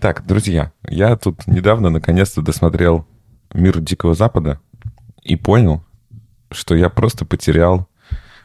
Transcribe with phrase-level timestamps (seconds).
[0.00, 3.04] Так, друзья, я тут недавно наконец-то досмотрел
[3.52, 4.60] «Мир Дикого Запада»
[5.24, 5.82] и понял,
[6.52, 7.88] что я просто потерял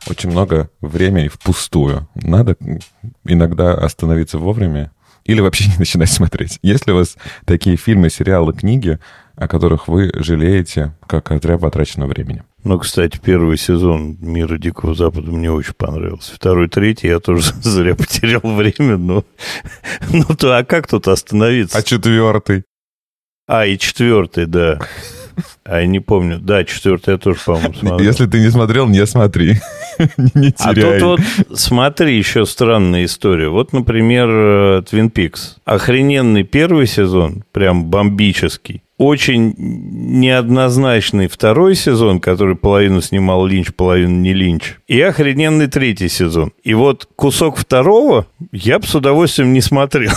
[0.09, 2.09] очень много времени впустую.
[2.15, 2.57] Надо
[3.23, 4.91] иногда остановиться вовремя
[5.25, 6.59] или вообще не начинать смотреть.
[6.61, 8.99] Если у вас такие фильмы, сериалы, книги,
[9.35, 12.43] о которых вы жалеете, как о зря потраченного времени.
[12.63, 16.35] Ну, кстати, первый сезон «Мира Дикого Запада» мне очень понравился.
[16.35, 19.25] Второй, третий я тоже зря потерял время, но...
[20.09, 21.77] Ну, то, а как тут остановиться?
[21.77, 22.63] А четвертый?
[23.47, 24.79] А, и четвертый, да.
[25.65, 26.39] А я не помню.
[26.39, 28.07] Да, четвертый я тоже, по-моему, смотрел.
[28.07, 29.57] Если ты не смотрел, не смотри.
[30.35, 30.97] не теряй.
[30.97, 31.01] А тут
[31.47, 33.49] вот, смотри, еще странная история.
[33.49, 35.55] Вот, например, Twin Peaks.
[35.65, 38.81] Охрененный первый сезон, прям бомбический.
[38.97, 44.75] Очень неоднозначный второй сезон, который половину снимал Линч, половину не Линч.
[44.87, 46.51] И охрененный третий сезон.
[46.63, 50.11] И вот кусок второго я бы с удовольствием не смотрел.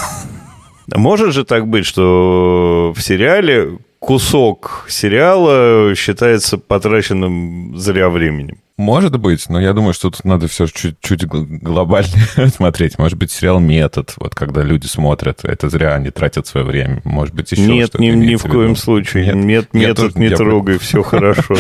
[0.95, 8.59] Может же так быть, что в сериале кусок сериала считается потраченным зря временем.
[8.77, 12.99] Может быть, но я думаю, что тут надо все чуть-чуть глобальнее смотреть.
[12.99, 17.01] Может быть, сериал «Метод», вот когда люди смотрят, это зря они тратят свое время.
[17.03, 19.33] Может быть, еще Нет, ни, ни в коем случае.
[19.33, 21.57] Нет, Нет метод не трогай, все хорошо.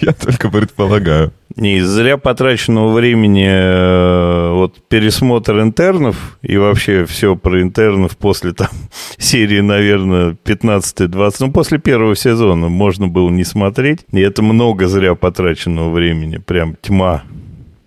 [0.00, 1.32] Я только предполагаю.
[1.56, 8.68] Не, зря потраченного времени э, вот пересмотр интернов и вообще все про интернов после там
[9.18, 15.14] серии, наверное, 15-20, ну, после первого сезона можно было не смотреть, и это много зря
[15.14, 17.22] потраченного времени, прям тьма.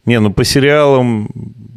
[0.06, 1.30] Не, ну по сериалам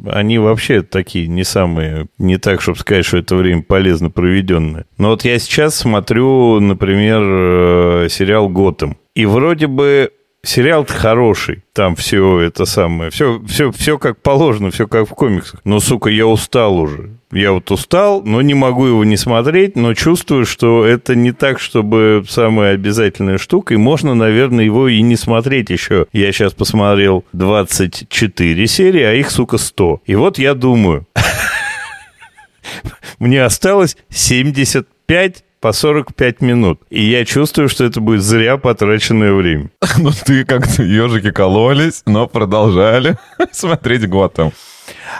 [0.07, 4.85] они вообще такие не самые, не так, чтобы сказать, что это время полезно проведенное.
[4.97, 8.97] Но вот я сейчас смотрю, например, э, сериал «Готэм».
[9.15, 14.87] И вроде бы Сериал-то хороший, там все это самое, все, все, все как положено, все
[14.87, 15.59] как в комиксах.
[15.65, 17.09] Но, сука, я устал уже.
[17.31, 21.59] Я вот устал, но не могу его не смотреть, но чувствую, что это не так,
[21.59, 26.07] чтобы самая обязательная штука, и можно, наверное, его и не смотреть еще.
[26.13, 30.01] Я сейчас посмотрел 24 серии, а их, сука, 100.
[30.05, 31.05] И вот я думаю,
[33.19, 36.81] мне осталось 75 по 45 минут.
[36.89, 39.69] И я чувствую, что это будет зря потраченное время.
[39.97, 43.17] Ну, ты как-то ежики кололись, но продолжали
[43.51, 44.53] смотреть Готэм.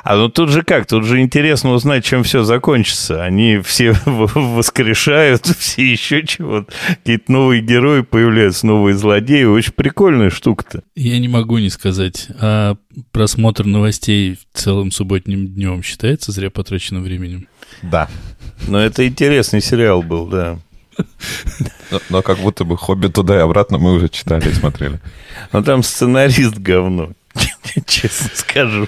[0.03, 0.85] А ну тут же как?
[0.85, 3.23] Тут же интересно узнать, чем все закончится.
[3.23, 6.72] Они все воскрешают, все еще чего-то.
[6.88, 9.44] Какие-то новые герои появляются, новые злодеи.
[9.44, 10.83] Очень прикольная штука-то.
[10.95, 12.28] Я не могу не сказать.
[12.39, 12.78] А
[13.11, 17.47] просмотр новостей целым субботним днем считается зря потраченным временем?
[17.81, 18.09] Да.
[18.68, 20.59] Но это интересный сериал был, да.
[21.92, 25.00] Но, но как будто бы «Хобби туда и обратно» мы уже читали и смотрели.
[25.52, 27.14] Но там сценарист говно,
[27.86, 28.88] честно скажу.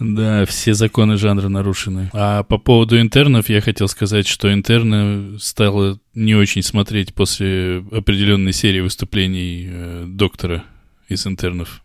[0.00, 2.08] Да, все законы жанра нарушены.
[2.14, 8.54] А по поводу интернов я хотел сказать, что интерны стало не очень смотреть после определенной
[8.54, 10.64] серии выступлений э, доктора
[11.08, 11.82] из интернов.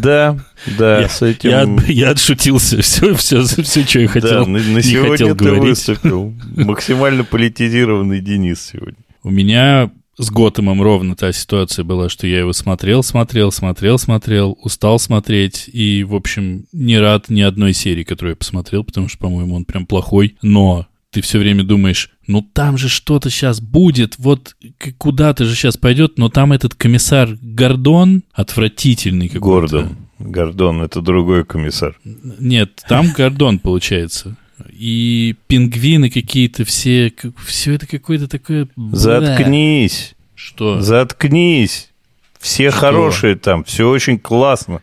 [0.00, 0.38] Да,
[0.78, 1.50] да, я, с этим...
[1.50, 5.44] Я, я отшутился, все, все, все, что я хотел, да, на, на не хотел ты
[5.44, 5.62] говорить.
[5.62, 6.34] выступил.
[6.56, 8.98] Максимально политизированный Денис сегодня.
[9.22, 14.58] У меня с Готэмом ровно та ситуация была, что я его смотрел, смотрел, смотрел, смотрел,
[14.62, 19.18] устал смотреть и, в общем, не рад ни одной серии, которую я посмотрел, потому что,
[19.18, 20.36] по-моему, он прям плохой.
[20.42, 24.56] Но ты все время думаешь, ну там же что-то сейчас будет, вот
[24.98, 29.78] куда-то же сейчас пойдет, но там этот комиссар Гордон отвратительный какой-то.
[29.78, 29.96] Гордон.
[30.18, 31.96] Гордон, это другой комиссар.
[32.04, 34.36] Нет, там Гордон получается.
[34.72, 37.12] И пингвины какие-то все,
[37.46, 38.68] все это какое-то такое...
[38.76, 40.14] Заткнись.
[40.34, 40.80] Что?
[40.80, 41.90] Заткнись.
[42.38, 42.80] Все Что?
[42.80, 44.82] хорошие там, все очень классно.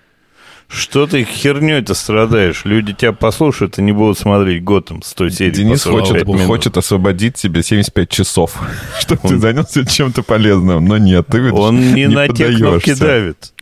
[0.68, 2.66] Что ты херней-то страдаешь?
[2.66, 5.52] Люди тебя послушают и не будут смотреть Готэм 100 серий.
[5.52, 8.60] Денис хочет, хочет освободить тебе 75 часов,
[9.00, 9.30] чтобы он...
[9.30, 13.54] ты занялся чем-то полезным, но нет, ты Он не, не на те кнопки давит.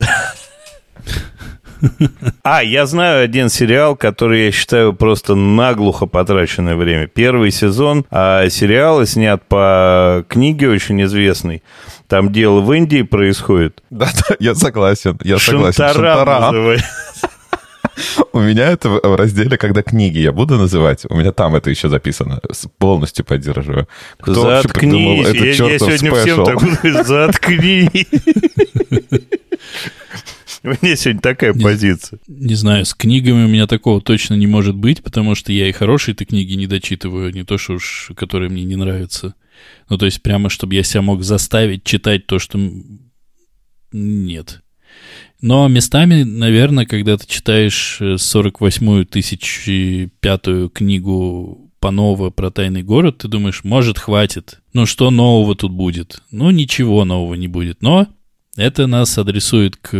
[2.42, 7.06] А, я знаю один сериал, который я считаю просто наглухо потраченное время.
[7.06, 11.62] Первый сезон а сериала снят по книге очень известной.
[12.08, 13.82] Там дело в Индии происходит.
[13.90, 15.18] Да-да, я согласен.
[15.22, 15.84] Я согласен.
[15.84, 16.76] Шантарам
[18.32, 21.88] У меня это в разделе, когда книги я буду называть, у меня там это еще
[21.88, 22.40] записано.
[22.78, 23.88] Полностью поддерживаю.
[24.18, 25.28] Кто Заткнись.
[25.32, 26.16] Я, я сегодня спешл?
[26.16, 28.06] всем так буду, заткнись.
[30.64, 32.18] У меня сегодня такая не, позиция.
[32.26, 35.72] Не знаю, с книгами у меня такого точно не может быть, потому что я и
[35.72, 39.34] хорошие-то книги не дочитываю, не то что уж, которые мне не нравятся.
[39.88, 42.58] Ну, то есть прямо, чтобы я себя мог заставить читать то, что...
[43.92, 44.62] Нет.
[45.40, 53.28] Но местами, наверное, когда ты читаешь 48-ю тысячи пятую книгу по-новому про тайный город, ты
[53.28, 54.60] думаешь, может, хватит.
[54.72, 56.22] Ну, что нового тут будет?
[56.30, 57.82] Ну, ничего нового не будет.
[57.82, 58.08] Но
[58.56, 59.92] это нас адресует к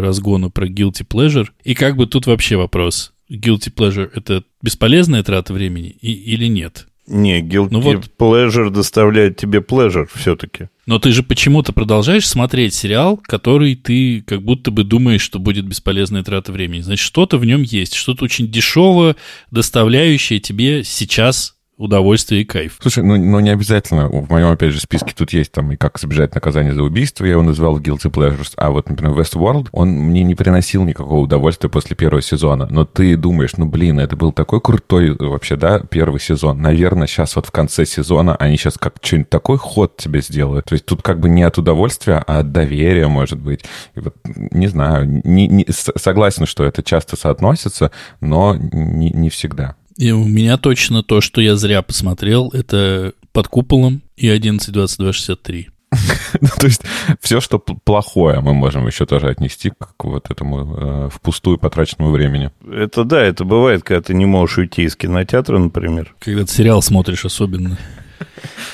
[0.00, 1.48] разгону про guilty pleasure.
[1.64, 3.12] И как бы тут вообще вопрос.
[3.28, 6.86] Guilty pleasure— это бесполезная трата времени и, или нет?
[7.06, 10.68] Не, guilty Ну вот- pleasure доставляет тебе pleasure все-таки.
[10.86, 15.66] Но ты же почему-то продолжаешь смотреть сериал, который ты как будто бы думаешь, что будет
[15.66, 16.80] бесполезная трата времени.
[16.80, 19.16] Значит, что-то в нем есть, что-то очень дешевое,
[19.50, 22.78] доставляющее тебе сейчас удовольствие и кайф.
[22.80, 24.08] Слушай, ну, ну не обязательно.
[24.08, 27.24] В моем, опять же, списке тут есть там и как избежать наказания за убийство.
[27.24, 28.52] Я его назвал Guilty Pleasures.
[28.56, 32.66] А вот, например, Westworld, он мне не приносил никакого удовольствия после первого сезона.
[32.70, 36.60] Но ты думаешь, ну, блин, это был такой крутой вообще, да, первый сезон.
[36.60, 40.66] Наверное, сейчас вот в конце сезона они сейчас как что-нибудь такой ход тебе сделают.
[40.66, 43.64] То есть тут как бы не от удовольствия, а от доверия, может быть.
[43.94, 47.90] И вот, не знаю, не, не- согласен, что это часто соотносится,
[48.20, 49.76] но не, не всегда.
[49.98, 55.66] И у меня точно то, что я зря посмотрел, это под куполом и 11.22.63.
[56.40, 56.82] Ну, То есть
[57.20, 62.50] все, что плохое, мы можем еще тоже отнести к вот этому э, впустую потраченному времени.
[62.70, 66.14] Это да, это бывает, когда ты не можешь уйти из кинотеатра, например.
[66.18, 67.78] Когда ты сериал смотришь особенно.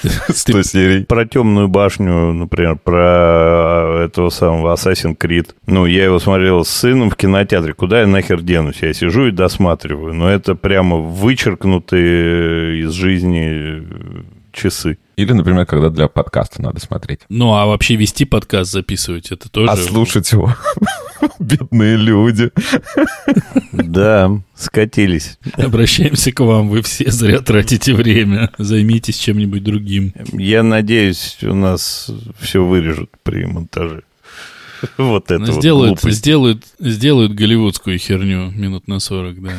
[0.03, 1.05] Ты- серий.
[1.05, 5.50] Про темную башню, например, про этого самого Assassin's Creed.
[5.67, 7.75] Ну, я его смотрел с сыном в кинотеатре.
[7.75, 8.83] Куда я нахер денусь?
[8.83, 10.15] Я сижу и досматриваю.
[10.15, 13.83] Но это прямо вычеркнутые из жизни
[14.52, 14.99] часы.
[15.16, 17.20] Или, например, когда для подкаста надо смотреть.
[17.28, 19.70] Ну, а вообще вести подкаст записывать, это тоже...
[19.70, 20.54] А слушать его.
[21.38, 22.50] Бедные люди.
[23.72, 25.38] Да, скатились.
[25.54, 28.50] Обращаемся к вам, вы все зря тратите время.
[28.58, 30.14] Займитесь чем-нибудь другим.
[30.32, 32.10] Я надеюсь, у нас
[32.40, 34.02] все вырежут при монтаже.
[34.96, 36.19] Вот это вот сделают, глупость.
[36.19, 39.52] сделают, сделают голливудскую херню минут на 40, да.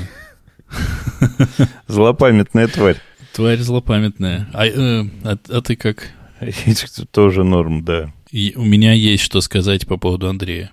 [1.88, 2.98] Злопамятная тварь.
[3.34, 4.48] Тварь злопамятная.
[4.54, 6.12] А, э, а- а ты как?
[7.12, 8.14] Тоже норм, да.
[8.32, 10.72] И у меня есть что сказать по поводу Андрея.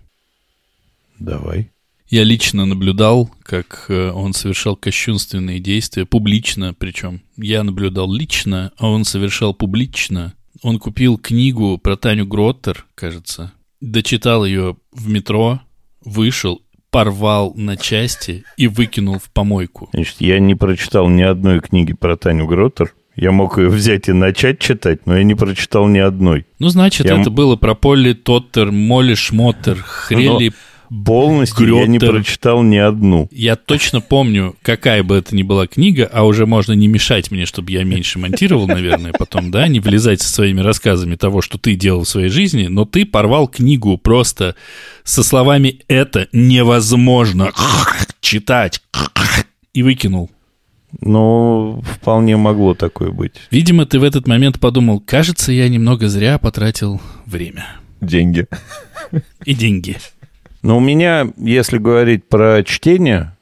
[1.18, 1.70] Давай.
[2.08, 7.22] Я лично наблюдал, как э, он совершал кощунственные действия, публично причем.
[7.36, 10.34] Я наблюдал лично, а он совершал публично.
[10.62, 15.60] Он купил книгу про Таню Гроттер, кажется, дочитал ее в метро,
[16.04, 19.88] вышел, порвал на части и выкинул в помойку.
[19.92, 22.94] Значит, я не прочитал ни одной книги про Таню Гроттер.
[23.16, 26.46] Я мог ее взять и начать читать, но я не прочитал ни одной.
[26.58, 30.52] Ну, значит, Я это было про Полли Тоттер, Молли Шмоттер, Хрели.
[31.04, 32.16] Полностью я не Грёттер.
[32.16, 33.28] прочитал ни одну.
[33.30, 37.46] Я точно помню, какая бы это ни была книга, а уже можно не мешать мне,
[37.46, 41.76] чтобы я меньше монтировал, наверное, потом, да, не влезать со своими рассказами того, что ты
[41.76, 44.56] делал в своей жизни, но ты порвал книгу просто
[45.04, 47.52] со словами «это невозможно
[48.20, 48.82] читать»
[49.72, 50.28] и выкинул.
[51.00, 53.34] Но вполне могло такое быть.
[53.52, 57.64] Видимо, ты в этот момент подумал, кажется, я немного зря потратил время
[58.00, 58.46] Деньги.
[59.44, 59.96] и деньги.
[60.62, 63.32] Но у меня, если говорить про чтение,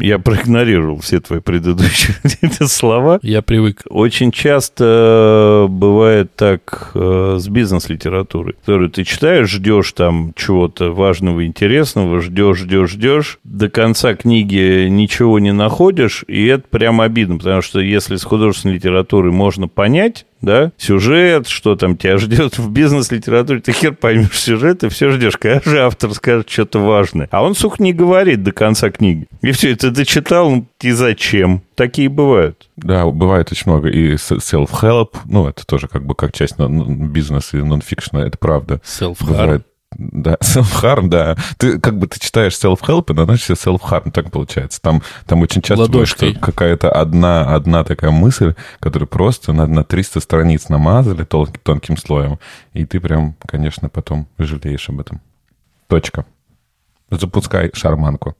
[0.00, 2.16] я проигнорировал все твои предыдущие
[2.66, 3.18] слова.
[3.22, 3.82] Я привык.
[3.88, 12.22] Очень часто бывает так э, с бизнес-литературой, которую ты читаешь, ждешь там чего-то важного, интересного,
[12.22, 17.80] ждешь, ждешь, ждешь, до конца книги ничего не находишь, и это прям обидно, потому что
[17.80, 23.72] если с художественной литературой можно понять, да, сюжет, что там тебя ждет в бизнес-литературе, ты
[23.72, 27.28] хер поймешь сюжет, и все ждешь, когда же автор скажет что-то важное.
[27.30, 29.26] А он, сука, не говорит до конца книги.
[29.42, 31.62] И все, это дочитал, ну, и зачем?
[31.74, 32.68] Такие бывают.
[32.76, 33.88] Да, бывает очень много.
[33.88, 38.38] И self-help, ну, это тоже как бы как часть нон- нон- бизнеса и нон-фикшена, это
[38.38, 38.80] правда.
[38.84, 39.26] Self-harm.
[39.26, 39.66] Бывает.
[39.98, 41.36] Да, self-harm, да.
[41.56, 44.80] Ты как бы ты читаешь self-help и наносишь self-harm, так получается.
[44.82, 46.34] Там, там очень часто Ладошкой.
[46.34, 52.38] какая-то одна, одна такая мысль, которую просто на, на 300 страниц намазали тон- тонким слоем,
[52.74, 55.20] и ты прям, конечно, потом жалеешь об этом.
[55.88, 56.26] Точка.
[57.10, 58.36] Запускай шарманку.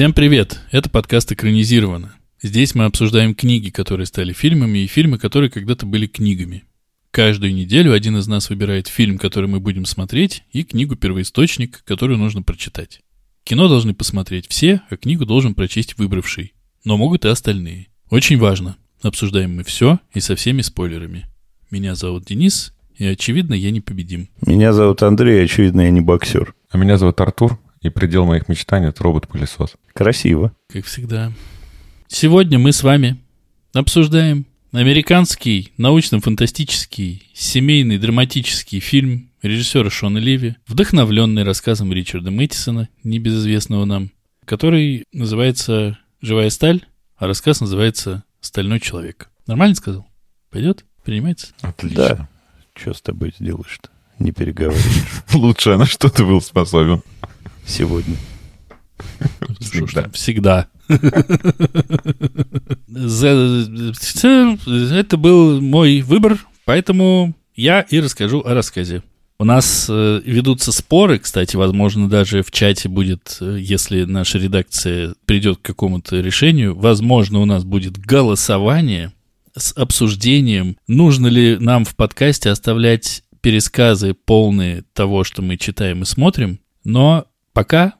[0.00, 0.58] Всем привет!
[0.70, 2.14] Это подкаст «Экранизировано».
[2.40, 6.64] Здесь мы обсуждаем книги, которые стали фильмами, и фильмы, которые когда-то были книгами.
[7.10, 12.40] Каждую неделю один из нас выбирает фильм, который мы будем смотреть, и книгу-первоисточник, которую нужно
[12.40, 13.02] прочитать.
[13.44, 16.54] Кино должны посмотреть все, а книгу должен прочесть выбравший.
[16.82, 17.88] Но могут и остальные.
[18.08, 18.78] Очень важно.
[19.02, 21.26] Обсуждаем мы все и со всеми спойлерами.
[21.70, 24.30] Меня зовут Денис, и, очевидно, я непобедим.
[24.46, 26.54] Меня зовут Андрей, и, очевидно, я не боксер.
[26.70, 29.74] А меня зовут Артур, и предел моих мечтаний— это робот-пылесос.
[29.92, 30.52] Красиво.
[30.68, 31.32] Как всегда.
[32.08, 33.18] Сегодня мы с вами
[33.72, 44.10] обсуждаем американский научно-фантастический семейный драматический фильм режиссера Шона Леви, вдохновленный рассказом Ричарда Мэттисона, небезызвестного нам,
[44.44, 46.84] который называется «Живая сталь»,
[47.16, 49.30] а рассказ называется «Стальной человек».
[49.46, 50.06] Нормально сказал?
[50.50, 50.84] Пойдет?
[51.04, 51.48] Принимается?
[51.62, 51.96] Отлично.
[51.96, 52.28] Да.
[52.74, 53.88] Что с тобой сделаешь-то?
[54.18, 54.84] Не переговоришь
[55.32, 57.02] Лучше на что ты был способен.
[57.70, 58.16] Сегодня.
[60.12, 60.68] Всегда.
[65.00, 69.02] Это был мой выбор, поэтому я и расскажу о рассказе.
[69.38, 75.14] У нас э, ведутся споры, кстати, возможно, даже в чате будет, э, если наша редакция
[75.24, 79.12] придет к какому-то решению, возможно, у нас будет голосование
[79.56, 86.04] с обсуждением, нужно ли нам в подкасте оставлять пересказы полные того, что мы читаем и
[86.04, 87.24] смотрим, но
[87.60, 87.92] пока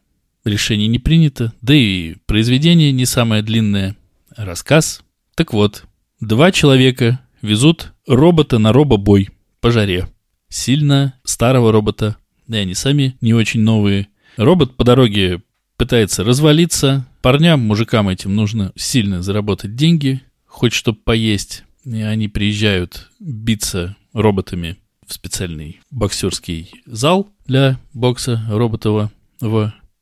[0.47, 3.95] решение не принято, да и произведение не самое длинное,
[4.35, 5.03] рассказ.
[5.35, 5.85] Так вот,
[6.19, 9.29] два человека везут робота на робобой
[9.61, 10.09] по жаре.
[10.49, 14.09] Сильно старого робота, да и они сами не очень новые.
[14.39, 15.43] Робот по дороге
[15.77, 17.07] пытается развалиться.
[17.21, 21.65] Парням, мужикам этим нужно сильно заработать деньги, хоть чтобы поесть.
[21.85, 29.13] И они приезжают биться роботами в специальный боксерский зал для бокса роботова.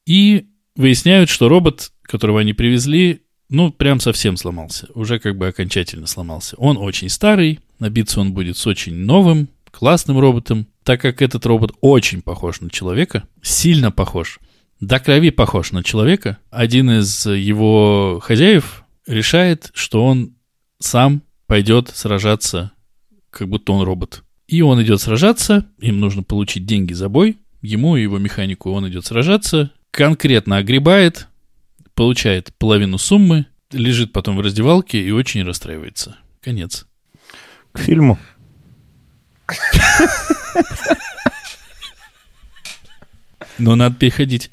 [0.07, 4.88] И выясняют, что робот, которого они привезли, ну, прям совсем сломался.
[4.95, 6.57] Уже как бы окончательно сломался.
[6.57, 11.73] Он очень старый, набиться он будет с очень новым, классным роботом, так как этот робот
[11.80, 14.38] очень похож на человека, сильно похож,
[14.80, 16.38] до крови похож на человека.
[16.50, 20.35] Один из его хозяев решает, что он
[20.78, 22.73] сам пойдет сражаться,
[23.30, 24.23] как будто он робот.
[24.47, 28.88] И он идет сражаться, им нужно получить деньги за бой, ему и его механику он
[28.88, 31.29] идет сражаться, конкретно огребает,
[31.95, 36.17] получает половину суммы, лежит потом в раздевалке и очень расстраивается.
[36.41, 36.87] Конец.
[37.73, 38.19] К фильму.
[43.59, 44.50] Но надо переходить.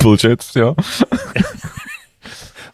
[0.00, 0.76] Получается, все.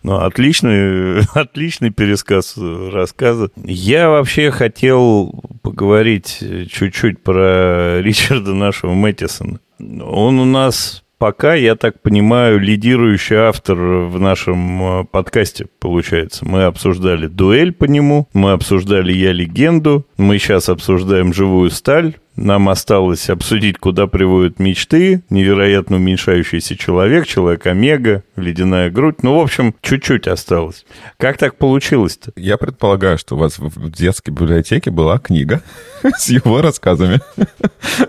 [0.02, 3.50] Ну, отличный, отличный пересказ рассказа.
[3.56, 9.60] Я вообще хотел поговорить чуть-чуть про Ричарда нашего Мэттисона.
[9.78, 16.44] Он у нас пока, я так понимаю, лидирующий автор в нашем э, подкасте, получается.
[16.44, 22.68] Мы обсуждали дуэль по нему, мы обсуждали «Я легенду», мы сейчас обсуждаем «Живую сталь», нам
[22.68, 29.22] осталось обсудить, куда приводят мечты, невероятно уменьшающийся человек, человек Омега, ледяная грудь.
[29.22, 30.86] Ну, в общем, чуть-чуть осталось.
[31.18, 32.32] Как так получилось-то?
[32.36, 35.62] Я предполагаю, что у вас в детской библиотеке была книга
[36.02, 37.20] с его рассказами.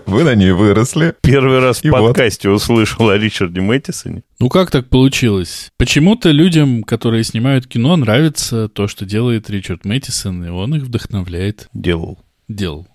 [0.06, 1.14] Вы на ней выросли.
[1.20, 4.22] Первый раз в подкасте услышал о Ричарде Мэттисоне.
[4.38, 5.70] Ну как так получилось?
[5.78, 11.68] Почему-то людям, которые снимают кино, нравится то, что делает Ричард Мэттисон, и он их вдохновляет.
[11.72, 12.18] Делал.
[12.48, 12.88] Делал.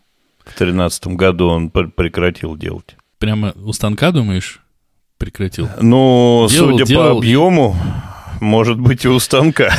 [0.53, 2.95] В тринадцатом году он пр- прекратил делать.
[3.19, 4.61] Прямо у станка, думаешь,
[5.17, 5.69] прекратил?
[5.81, 7.13] Ну, Делал, судя делал.
[7.13, 7.75] по объему,
[8.41, 9.73] может быть, и у станка.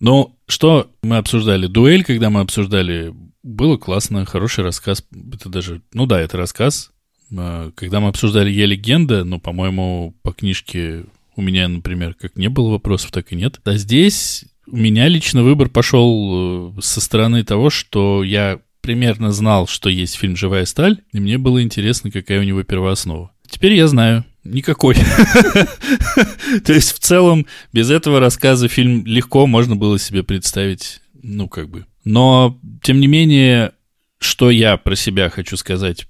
[0.00, 1.66] Ну, что мы обсуждали?
[1.66, 5.04] Дуэль, когда мы обсуждали, было классно, хороший рассказ.
[5.32, 6.90] Это даже, ну да, это рассказ.
[7.36, 11.04] А, Когда мы обсуждали «Я легенда», ну, по-моему, по книжке
[11.36, 13.60] у меня, например, как не было вопросов, так и нет.
[13.64, 19.66] А здесь у меня лично выбор пошел э, со стороны того, что я примерно знал,
[19.66, 23.30] что есть фильм «Живая сталь», и мне было интересно, какая у него первооснова.
[23.46, 24.24] Теперь я знаю.
[24.44, 24.94] Никакой.
[26.64, 31.68] То есть, в целом, без этого рассказа фильм легко можно было себе представить, ну, как
[31.68, 31.84] бы.
[32.04, 33.72] Но, тем не менее,
[34.20, 36.08] что я про себя хочу сказать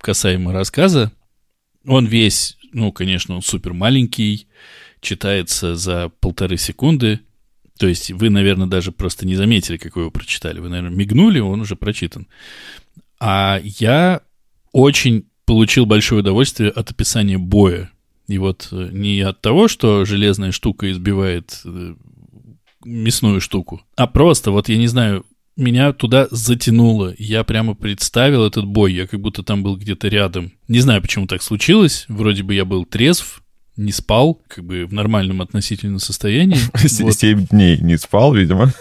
[0.00, 1.12] касаемо рассказа,
[1.86, 4.48] он весь, ну, конечно, он супер маленький,
[5.00, 7.20] читается за полторы секунды.
[7.78, 10.60] То есть вы, наверное, даже просто не заметили, как вы его прочитали.
[10.60, 12.26] Вы, наверное, мигнули, он уже прочитан.
[13.20, 14.22] А я
[14.72, 17.90] очень получил большое удовольствие от описания боя.
[18.28, 21.94] И вот э, не от того, что железная штука избивает э,
[22.84, 25.24] мясную штуку, а просто, вот я не знаю,
[25.56, 27.14] меня туда затянуло.
[27.18, 30.52] Я прямо представил этот бой, я как будто там был где-то рядом.
[30.68, 32.04] Не знаю, почему так случилось.
[32.08, 33.42] Вроде бы я был трезв,
[33.76, 36.58] не спал, как бы в нормальном относительно состоянии.
[37.06, 37.14] Вот.
[37.14, 38.72] Семь дней не спал, видимо.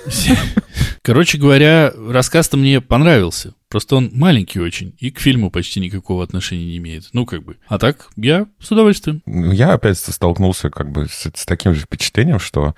[1.01, 3.53] Короче говоря, рассказ-то мне понравился.
[3.67, 7.09] Просто он маленький очень и к фильму почти никакого отношения не имеет.
[7.13, 7.57] Ну, как бы.
[7.67, 9.21] А так, я с удовольствием.
[9.25, 12.75] Я опять столкнулся как бы с, с таким же впечатлением, что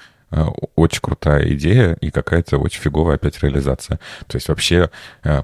[0.75, 3.99] очень крутая идея и какая-то очень фиговая опять реализация.
[4.27, 4.89] То есть вообще
[5.23, 5.41] э,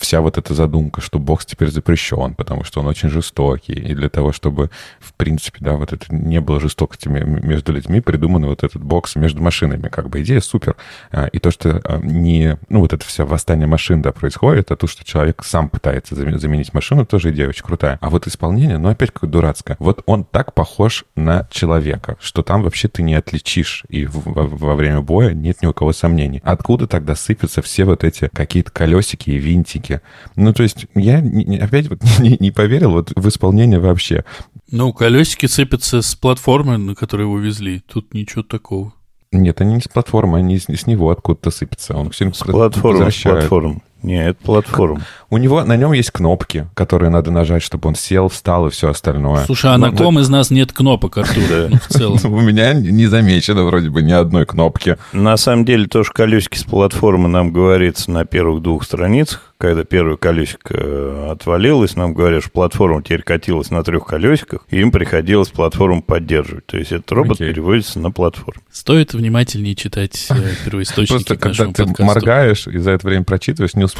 [0.00, 4.08] вся вот эта задумка, что бокс теперь запрещен, потому что он очень жестокий, и для
[4.08, 8.82] того, чтобы, в принципе, да, вот это не было жестокости между людьми, придуман вот этот
[8.82, 9.88] бокс между машинами.
[9.88, 10.76] Как бы идея супер.
[11.12, 14.86] Э, и то, что не, ну, вот это все восстание машин, да, происходит, а то,
[14.86, 17.98] что человек сам пытается заменить машину, тоже идея очень крутая.
[18.00, 19.76] А вот исполнение, ну, опять как дурацкое.
[19.78, 24.74] Вот он так похож на человека, что там вообще ты не отличишь и во, во
[24.74, 26.40] время боя, нет ни у кого сомнений.
[26.44, 30.00] Откуда тогда сыпятся все вот эти какие-то колесики и винтики?
[30.34, 31.18] Ну, то есть я
[31.60, 34.24] опять вот не, не поверил вот в исполнение вообще.
[34.70, 37.80] Ну, колесики сыпятся с платформы, на которой его везли.
[37.80, 38.92] Тут ничего такого.
[39.32, 41.96] Нет, они не с платформы, они с, с него откуда-то сыпятся.
[41.96, 43.82] Он все с платформы, с платформы.
[44.06, 45.02] Нет, это платформа.
[45.30, 48.90] У него на нем есть кнопки, которые надо нажать, чтобы он сел, встал и все
[48.90, 49.44] остальное.
[49.44, 51.42] Слушай, а Но на ком из нас нет кнопок, Артур?
[51.68, 52.20] Ну, в целом.
[52.32, 54.96] У меня не замечено вроде бы ни одной кнопки.
[55.12, 60.16] На самом деле, тоже колесики с платформы нам говорится на первых двух страницах когда первое
[60.16, 65.48] колесико э, отвалилось, нам говорят, что платформа теперь катилась на трех колесиках, и им приходилось
[65.48, 66.66] платформу поддерживать.
[66.66, 67.48] То есть этот робот okay.
[67.48, 68.60] переводится на платформу.
[68.70, 70.34] Стоит внимательнее читать э,
[70.64, 73.95] первоисточники Просто когда ты моргаешь и за это время прочитываешь, не успеваешь.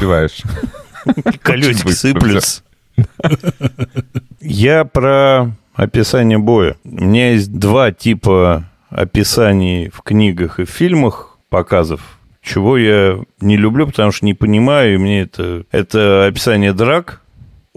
[1.41, 2.63] Колесики сыплются.
[4.39, 6.75] Я про описание боя.
[6.83, 13.57] У меня есть два типа описаний в книгах и в фильмах, показов чего я не
[13.57, 17.21] люблю, потому что не понимаю, и мне это, это описание драк,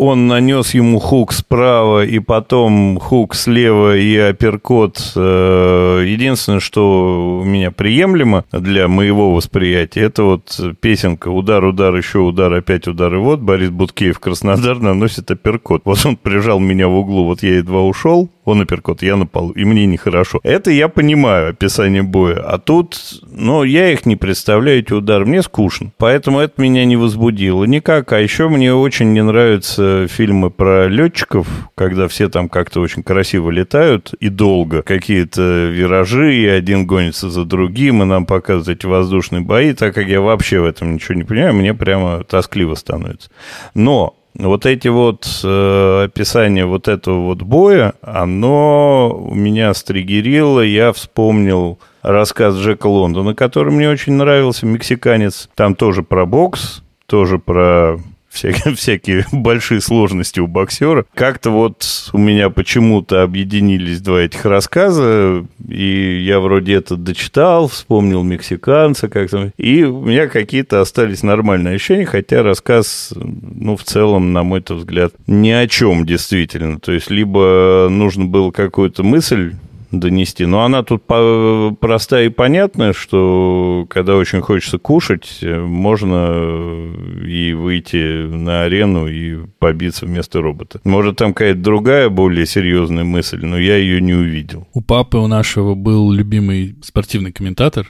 [0.01, 5.13] он нанес ему хук справа и потом хук слева и апперкот.
[5.15, 12.21] Э, единственное, что у меня приемлемо для моего восприятия, это вот песенка «Удар, удар, еще
[12.21, 15.83] удар, опять удар, и вот» Борис Буткеев Краснодар наносит апперкот.
[15.85, 19.51] Вот он прижал меня в углу, вот я едва ушел, он апперкот, я на полу,
[19.53, 20.41] и мне нехорошо.
[20.43, 22.41] Это я понимаю, описание боя.
[22.41, 25.93] А тут, ну, я их не представляю, эти удары, мне скучно.
[25.99, 28.13] Поэтому это меня не возбудило никак.
[28.13, 33.51] А еще мне очень не нравятся фильмы про летчиков, когда все там как-то очень красиво
[33.51, 34.83] летают и долго.
[34.83, 39.75] Какие-то виражи, и один гонится за другим, и нам показывают эти воздушные бои.
[39.75, 43.31] Так как я вообще в этом ничего не понимаю, мне прямо тоскливо становится.
[43.75, 51.79] Но вот эти вот э, описания вот этого вот боя, оно меня стригерило, я вспомнил
[52.03, 55.49] рассказ Джека Лондона, который мне очень нравился, «Мексиканец».
[55.55, 57.99] Там тоже про бокс, тоже про
[58.31, 61.05] всякие, всякие большие сложности у боксера.
[61.15, 68.23] Как-то вот у меня почему-то объединились два этих рассказа, и я вроде это дочитал, вспомнил
[68.23, 74.43] мексиканца как-то, и у меня какие-то остались нормальные ощущения, хотя рассказ, ну, в целом, на
[74.43, 76.79] мой взгляд, ни о чем действительно.
[76.79, 79.55] То есть, либо нужно было какую-то мысль
[79.91, 80.47] донести.
[80.47, 86.95] Но она тут простая и понятная, что когда очень хочется кушать, можно
[87.27, 90.81] и выйти на арену и побиться вместо робота.
[90.85, 94.69] Может, там какая-то другая, более серьезная мысль, но я ее не увидел.
[94.73, 97.87] У папы у нашего был любимый спортивный комментатор,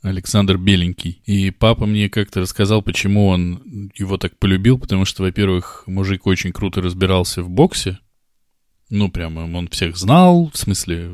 [0.00, 1.22] Александр Беленький.
[1.26, 6.52] И папа мне как-то рассказал, почему он его так полюбил, потому что, во-первых, мужик очень
[6.52, 7.98] круто разбирался в боксе.
[8.90, 11.10] Ну, прямо он всех знал, в смысле,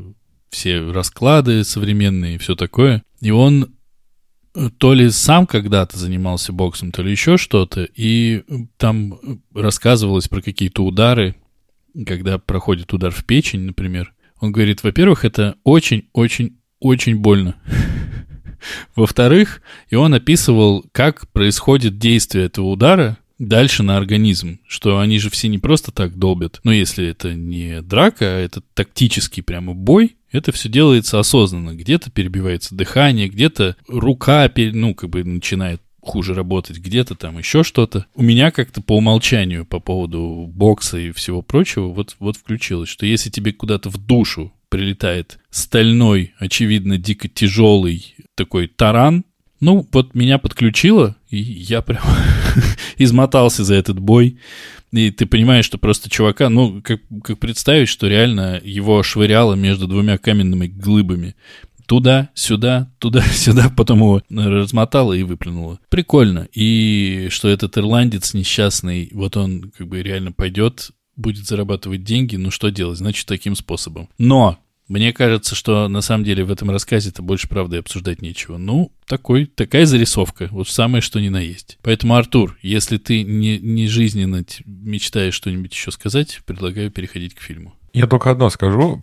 [0.55, 3.03] все расклады современные и все такое.
[3.21, 3.75] И он
[4.55, 8.45] э, то ли сам когда-то занимался боксом, то ли еще что-то, и
[8.77, 9.19] там
[9.55, 11.35] рассказывалось про какие-то удары,
[12.07, 14.15] когда проходит удар в печень, например.
[14.41, 17.57] Он говорит, во-первых, это очень-очень-очень больно.
[18.97, 25.31] Во-вторых, и он описывал, как происходит действие этого удара дальше на организм, что они же
[25.31, 26.61] все не просто так долбят.
[26.65, 31.75] Но если это не драка, а это тактический прямо бой, это все делается осознанно.
[31.75, 38.07] Где-то перебивается дыхание, где-то рука, ну, как бы начинает хуже работать, где-то там еще что-то.
[38.15, 43.07] У меня как-то по умолчанию по поводу бокса и всего прочего вот, вот включилось, что
[43.07, 49.25] если тебе куда-то в душу прилетает стальной, очевидно, дико тяжелый такой таран,
[49.61, 52.03] ну, вот меня подключило, и я прям
[52.99, 54.39] измотался за этот бой.
[54.95, 59.89] И ты понимаешь, что просто чувака, ну, как, как представить, что реально его швыряло между
[59.89, 61.35] двумя каменными глыбами.
[61.87, 65.81] Туда, сюда, туда, сюда, потом его размотало и выплюнуло.
[65.89, 66.49] Прикольно.
[66.53, 72.53] И что этот ирландец несчастный, вот он как бы реально пойдет, будет зарабатывать деньги, ну
[72.53, 72.99] что делать?
[72.99, 74.09] Значит, таким способом.
[74.17, 74.59] Но
[74.95, 78.59] Мне кажется, что на самом деле в этом рассказе-то больше правды обсуждать нечего.
[78.59, 81.79] Ну, такой, такая зарисовка, вот самое что ни на есть.
[81.83, 87.75] Поэтому, Артур, если ты не, не жизненно мечтаешь что-нибудь еще сказать, предлагаю переходить к фильму.
[87.95, 89.01] Я только одно скажу,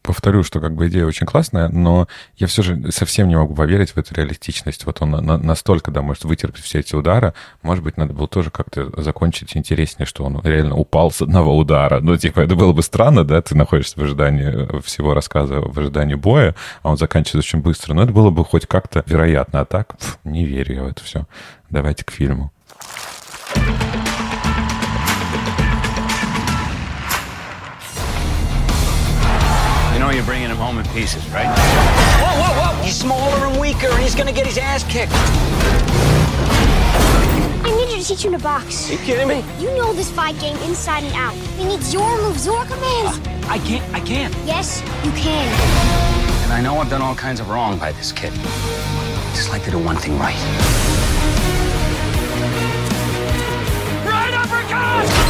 [0.00, 3.90] повторю, что как бы идея очень классная, но я все же совсем не могу поверить
[3.90, 4.86] в эту реалистичность.
[4.86, 7.34] Вот он на, настолько, да, может вытерпеть все эти удары.
[7.60, 12.00] Может быть, надо было тоже как-то закончить интереснее, что он реально упал с одного удара.
[12.00, 16.14] Ну, типа, это было бы странно, да, ты находишься в ожидании всего рассказа, в ожидании
[16.14, 17.92] боя, а он заканчивается очень быстро.
[17.92, 19.60] Но это было бы хоть как-то вероятно.
[19.60, 21.26] А так, пф, не верю я в это все.
[21.68, 22.50] Давайте к фильму.
[30.04, 31.46] Know you're bringing him home in pieces, right?
[31.46, 32.82] Whoa, whoa, whoa!
[32.82, 35.12] He's smaller and weaker, and he's gonna get his ass kicked.
[37.64, 38.90] I need you to teach him to box.
[38.90, 39.42] Are you kidding me?
[39.58, 41.32] You know this fight game inside and out.
[41.56, 43.18] He needs your moves, your commands.
[43.18, 44.34] Uh, I can't, I can't.
[44.44, 45.48] Yes, you can.
[46.44, 48.32] And I know I've done all kinds of wrong by this kid.
[49.32, 50.36] Just like to do one thing right.
[54.04, 55.23] Right uppercut!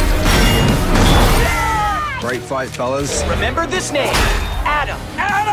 [2.27, 3.23] Great fight, fellas.
[3.29, 4.11] Remember this name.
[4.65, 4.97] Adam.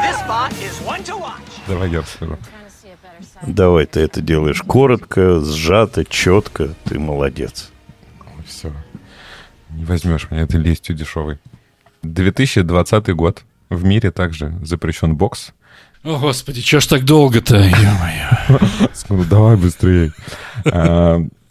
[0.03, 1.43] This spot is one to watch.
[1.69, 2.39] Давай я расскажу.
[3.47, 6.71] Давай, ты это делаешь коротко, сжато, четко.
[6.85, 7.71] Ты молодец.
[8.47, 8.73] Все.
[9.69, 11.39] Не возьмешь меня этой лестью дешевой.
[12.05, 13.43] 2020 год.
[13.69, 15.53] В мире также запрещен бокс.
[16.05, 18.59] О, Господи, что ж так долго-то, ё-моё.
[19.29, 20.13] Давай быстрее.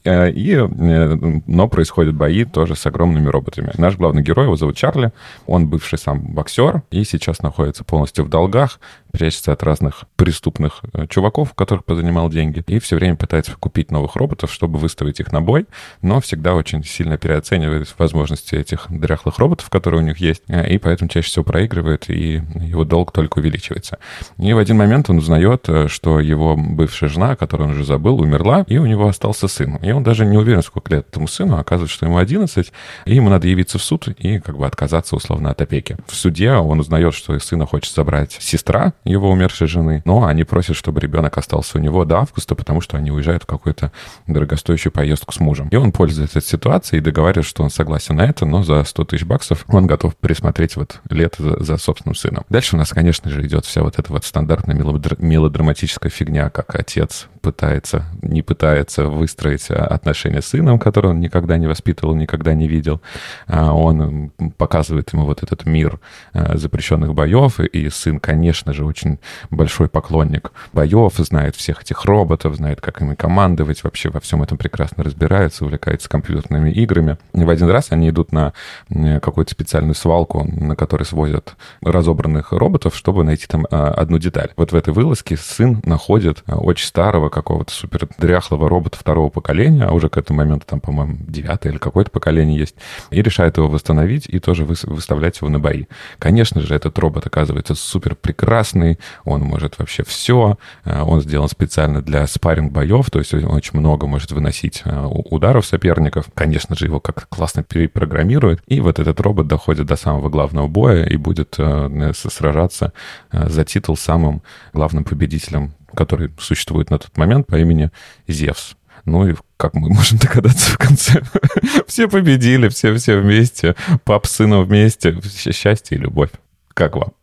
[0.04, 3.72] Э, и, э, но происходят бои тоже с огромными роботами.
[3.78, 5.12] Наш главный герой, его зовут Чарли,
[5.46, 8.80] он бывший сам боксер и сейчас находится полностью в долгах,
[9.12, 14.16] прячется от разных преступных э, чуваков, которых позанимал деньги, и все время пытается купить новых
[14.16, 15.68] роботов, чтобы выставить их на бой,
[16.02, 21.10] но всегда очень сильно переоценивает возможности этих дряхлых роботов, которые у них есть, и поэтому
[21.10, 24.00] чаще всего проигрывает, и его долг только увеличивается.
[24.38, 28.66] И в один момент он узнает, что его бывшая жена, которую он уже забыл, умерла,
[28.68, 29.76] и у него остался сын.
[29.78, 32.72] И он даже не уверен, сколько лет этому сыну, оказывается, что ему 11,
[33.06, 35.98] и ему надо явиться в суд и как бы отказаться условно от опеки.
[36.08, 40.76] В суде он узнает, что сына хочет забрать сестра его умершей жены, но они просят,
[40.76, 43.92] чтобы ребенок остался у него до августа, потому что они уезжают в какую-то
[44.28, 45.68] дорогостоящую поездку с мужем.
[45.70, 49.06] И он пользуется этой ситуацией и договаривается, что он согласен на это, но за 100
[49.06, 52.46] тысяч баксов он готов присмотреть вот лето за, за собственным сыном.
[52.50, 57.28] Дальше у нас, конечно же, идет вся вот эта вот стандартная мелодраматическая фигня, как отец
[57.42, 62.68] пытается, не пытается выстроить а, отношения с сыном, который он никогда не воспитывал, никогда не
[62.68, 63.02] видел.
[63.48, 66.00] А, он показывает ему вот этот мир
[66.34, 72.56] а, запрещенных боев, и сын, конечно же, очень большой поклонник боев, знает всех этих роботов,
[72.56, 77.18] знает, как ими командовать, вообще во всем этом прекрасно разбирается, увлекается компьютерными играми.
[77.34, 78.54] И в один раз они идут на
[78.90, 84.52] какую-то специальную свалку, на которой свозят разобранных роботов, чтобы найти там одну деталь.
[84.58, 89.94] Вот в этой вылазке сын находит очень старого какого-то супер дряхлого робота второго поколения, а
[89.94, 92.76] уже к этому моменту там, по-моему, девятое или какое-то поколение есть,
[93.10, 95.86] и решает его восстановить и тоже выставлять его на бои.
[96.20, 102.02] Конечно же, этот робот оказывается супер прекрасный, он может вообще все, э, он сделан специально
[102.02, 106.26] для спарринг боев, то есть он очень много может выносить э, ударов соперников.
[106.34, 111.06] Конечно же, его как классно перепрограммируют, и вот этот робот доходит до самого главного боя
[111.06, 112.94] и будет э, сражаться
[113.32, 114.42] за титул самым
[114.74, 117.92] главным победителем который существует на тот момент по имени
[118.28, 118.76] Зевс.
[119.06, 121.22] Ну и как мы можем догадаться в конце,
[121.88, 125.20] все победили, все все вместе, пап с сыном вместе,
[125.52, 126.32] счастье и любовь.
[126.74, 127.14] Как вам?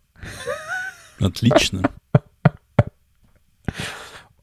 [1.21, 1.91] Отлично.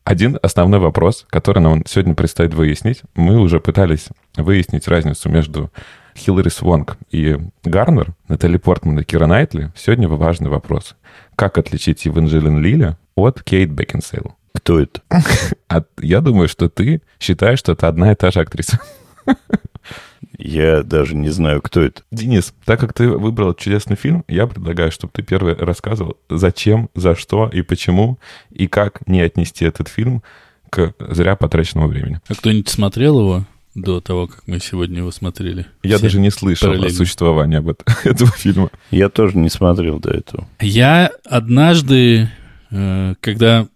[0.03, 3.01] Один основной вопрос, который нам сегодня предстоит выяснить.
[3.15, 5.71] Мы уже пытались выяснить разницу между
[6.15, 9.71] Хилари Суонк и Гарнер, Натали Портман и Кира Найтли.
[9.75, 10.95] Сегодня важный вопрос.
[11.35, 14.35] Как отличить Эванджелин Лилли от Кейт Бекинсейл.
[14.55, 15.01] Кто это?
[15.67, 18.79] А я думаю, что ты считаешь, что это одна и та же актриса.
[20.37, 22.03] Я даже не знаю, кто это.
[22.11, 27.15] Денис, так как ты выбрал чудесный фильм, я предлагаю, чтобы ты первый рассказывал, зачем, за
[27.15, 28.19] что и почему,
[28.51, 30.23] и как не отнести этот фильм
[30.69, 32.19] к зря потраченному времени.
[32.27, 35.65] А кто-нибудь смотрел его до того, как мы сегодня его смотрели?
[35.83, 38.69] Я Все даже не слышал о существовании об этом, этого фильма.
[38.91, 40.47] Я тоже не смотрел до этого.
[40.59, 42.29] Я однажды
[42.71, 43.67] Э, когда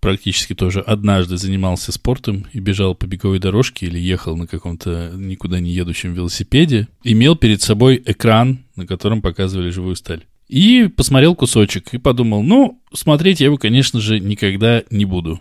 [0.00, 5.60] практически тоже однажды занимался спортом и бежал по беговой дорожке или ехал на каком-то никуда
[5.60, 10.24] не едущем велосипеде, имел перед собой экран, на котором показывали живую сталь.
[10.48, 15.40] И посмотрел кусочек и подумал, ну, смотреть я его, конечно же, никогда не буду.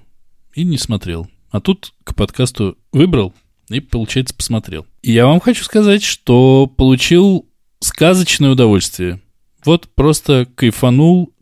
[0.54, 1.30] И не смотрел.
[1.50, 3.34] А тут к подкасту выбрал
[3.70, 4.86] и, получается, посмотрел.
[5.02, 7.48] И я вам хочу сказать, что получил
[7.80, 9.22] сказочное удовольствие.
[9.64, 11.34] Вот просто кайфанул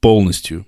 [0.00, 0.66] полностью.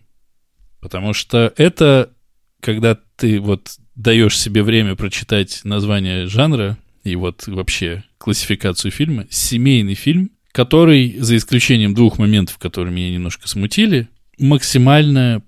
[0.87, 2.13] Потому что это,
[2.61, 9.95] когда ты вот даешь себе время прочитать название жанра и вот вообще классификацию фильма, семейный
[9.95, 14.07] фильм, который, за исключением двух моментов, которые меня немножко смутили,
[14.39, 15.43] максимально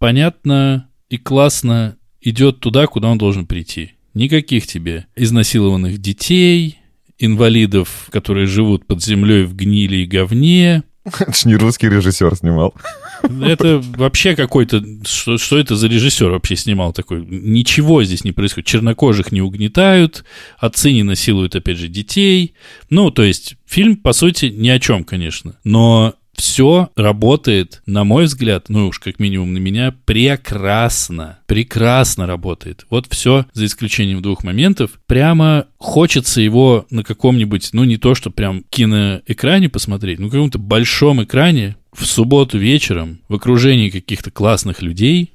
[0.00, 3.92] понятно и классно идет туда, куда он должен прийти.
[4.14, 6.78] Никаких тебе изнасилованных детей,
[7.20, 10.82] инвалидов, которые живут под землей в гнили и говне.
[11.18, 12.74] Это ж не русский режиссер снимал.
[13.22, 14.82] Это вообще какой-то...
[15.04, 17.24] Что, что это за режиссер вообще снимал такой?
[17.24, 18.68] Ничего здесь не происходит.
[18.68, 20.24] Чернокожих не угнетают,
[20.58, 22.54] отцы не насилуют, опять же, детей.
[22.88, 25.56] Ну, то есть фильм, по сути, ни о чем, конечно.
[25.64, 31.38] Но все работает, на мой взгляд, ну уж как минимум на меня, прекрасно.
[31.46, 32.84] Прекрасно работает.
[32.90, 34.98] Вот все, за исключением двух моментов.
[35.06, 41.22] Прямо хочется его на каком-нибудь, ну не то, что прям киноэкране посмотреть, ну каком-то большом
[41.22, 45.30] экране в субботу вечером в окружении каких-то классных людей,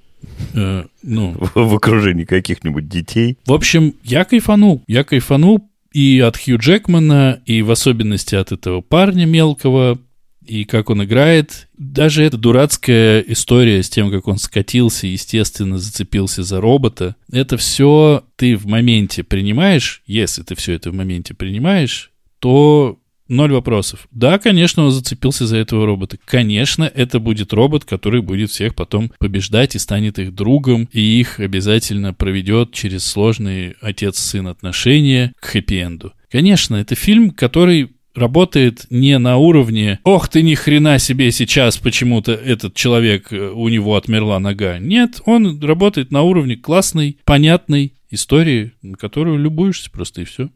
[0.56, 1.38] э, ну...
[1.56, 3.38] В окружении каких-нибудь детей.
[3.46, 4.84] В общем, я кайфанул.
[4.88, 10.00] Я кайфанул и от Хью Джекмана, и в особенности от этого парня мелкого,
[10.48, 11.68] и как он играет.
[11.78, 18.24] Даже эта дурацкая история с тем, как он скатился, естественно, зацепился за робота, это все
[18.36, 24.08] ты в моменте принимаешь, если ты все это в моменте принимаешь, то Ноль вопросов.
[24.12, 26.18] Да, конечно, он зацепился за этого робота.
[26.24, 31.40] Конечно, это будет робот, который будет всех потом побеждать и станет их другом, и их
[31.40, 36.14] обязательно проведет через сложные отец-сын отношения к хэппи-энду.
[36.32, 42.34] Конечно, это фильм, который работает не на уровне «Ох ты, ни хрена себе сейчас почему-то
[42.34, 44.80] этот человек, э, у него отмерла нога».
[44.80, 50.50] Нет, он работает на уровне классной, понятной истории, на которую любуешься просто и все.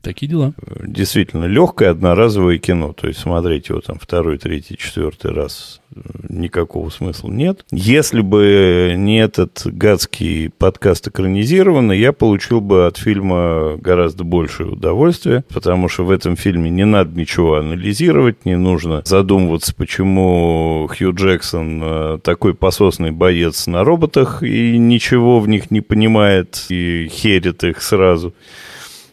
[0.00, 0.54] Такие дела.
[0.86, 2.92] Действительно, легкое одноразовое кино.
[2.92, 7.64] То есть смотреть его там второй, третий, четвертый раз э, никакого смысла нет.
[7.72, 15.44] Если бы не этот гадский подкаст экранизированный, я получил бы от фильма гораздо большее удовольствие,
[15.52, 21.80] потому что в этом фильме не надо ничего анализировать, не нужно задумываться, почему Хью Джексон
[21.82, 27.82] э, такой пососный боец на роботах и ничего в них не понимает и херит их
[27.82, 28.32] сразу.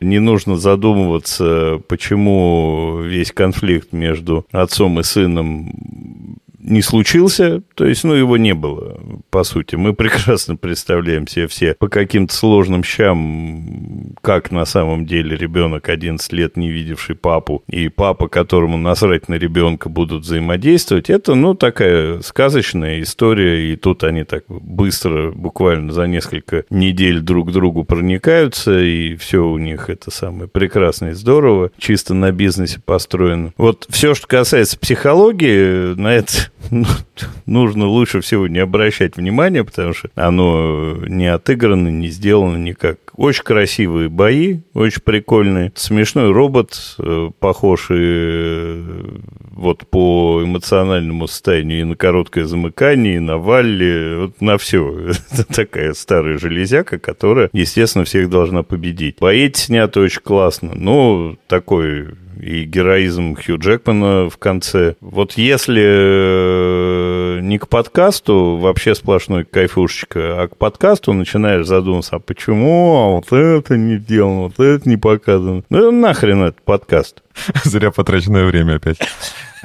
[0.05, 8.13] Не нужно задумываться, почему весь конфликт между отцом и сыном не случился, то есть, ну,
[8.13, 8.99] его не было,
[9.29, 9.75] по сути.
[9.75, 16.31] Мы прекрасно представляем себе все по каким-то сложным щам, как на самом деле ребенок 11
[16.33, 21.09] лет, не видевший папу, и папа, которому насрать на ребенка, будут взаимодействовать.
[21.09, 27.49] Это, ну, такая сказочная история, и тут они так быстро, буквально за несколько недель друг
[27.49, 32.79] к другу проникаются, и все у них это самое прекрасно и здорово, чисто на бизнесе
[32.83, 33.53] построено.
[33.57, 36.49] Вот все, что касается психологии, на это
[37.45, 42.97] нужно лучше всего не обращать внимания, потому что оно не отыграно, не сделано никак.
[43.15, 45.71] Очень красивые бои, очень прикольные.
[45.75, 49.19] Смешной робот, э, похож и э,
[49.51, 55.11] вот по эмоциональному состоянию и на короткое замыкание, и на валли, вот на все.
[55.31, 59.17] Это такая старая железяка, которая, естественно, всех должна победить.
[59.19, 62.07] Бои сняты очень классно, но такой
[62.45, 64.95] и героизм Хью Джекмана в конце.
[65.01, 72.19] Вот если э, не к подкасту, вообще сплошной кайфушечка, а к подкасту начинаешь задумываться, а
[72.19, 75.63] почему а вот это не сделано, вот это не показано.
[75.71, 77.23] Ну нахрен этот подкаст.
[77.63, 78.99] Зря потраченное время опять.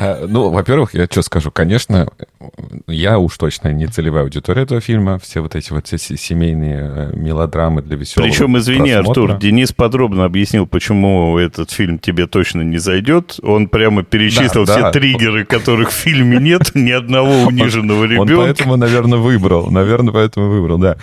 [0.01, 1.51] А, ну, во-первых, я что скажу.
[1.51, 2.09] Конечно,
[2.87, 5.19] я уж точно не целевая аудитория этого фильма.
[5.19, 9.23] Все вот эти вот семейные э, мелодрамы для веселого Причем, извини, просмотра.
[9.25, 13.39] Артур, Денис подробно объяснил, почему этот фильм тебе точно не зайдет.
[13.43, 14.91] Он прямо перечислил да, все да.
[14.91, 18.33] триггеры, которых в фильме нет, ни одного униженного ребенка.
[18.33, 19.71] Он поэтому, наверное, выбрал.
[19.71, 20.97] Наверное, поэтому выбрал, да.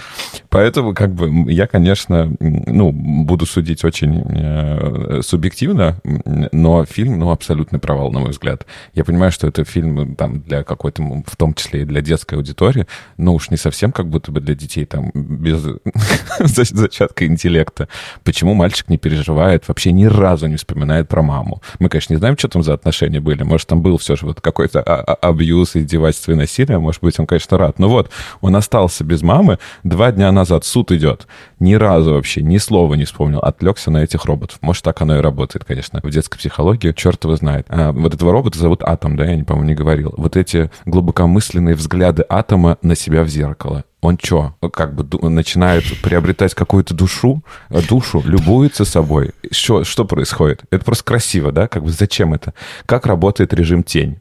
[0.50, 6.02] Поэтому, как бы, я, конечно, ну, буду судить очень э, субъективно,
[6.52, 8.66] но фильм, ну, абсолютный провал, на мой взгляд.
[8.94, 12.88] Я понимаю, что это фильм там для какой-то, в том числе и для детской аудитории,
[13.18, 15.64] но уж не совсем как будто бы для детей там без
[16.40, 17.88] зачатка интеллекта.
[18.24, 21.62] Почему мальчик не переживает, вообще ни разу не вспоминает про маму?
[21.80, 23.44] Мы, конечно, не знаем, что там за отношения были.
[23.44, 26.80] Может, там был все же вот какой-то а, а, абьюз, издевательство и насилие.
[26.80, 27.80] Может быть, он, конечно, рад.
[27.80, 28.10] Но вот,
[28.42, 29.60] он остался без мамы.
[29.84, 31.28] Два дня назад суд идет.
[31.60, 33.40] Ни разу вообще, ни слова не вспомнил.
[33.40, 34.58] Отвлекся на этих роботов.
[34.62, 36.00] Может, так оно и работает, конечно.
[36.02, 37.66] В детской психологии черт его знает.
[37.70, 40.14] А вот этого робота зовут Атом, да, я не, по-моему, не говорил.
[40.18, 43.84] Вот эти глубокомысленные взгляды Атома на себя в зеркало.
[44.02, 47.44] Он что, как бы начинает приобретать какую-то душу,
[47.90, 49.32] душу, любуется собой.
[49.52, 50.62] Что, что происходит?
[50.70, 51.68] Это просто красиво, да?
[51.68, 52.54] Как бы зачем это?
[52.86, 54.20] Как работает режим тень?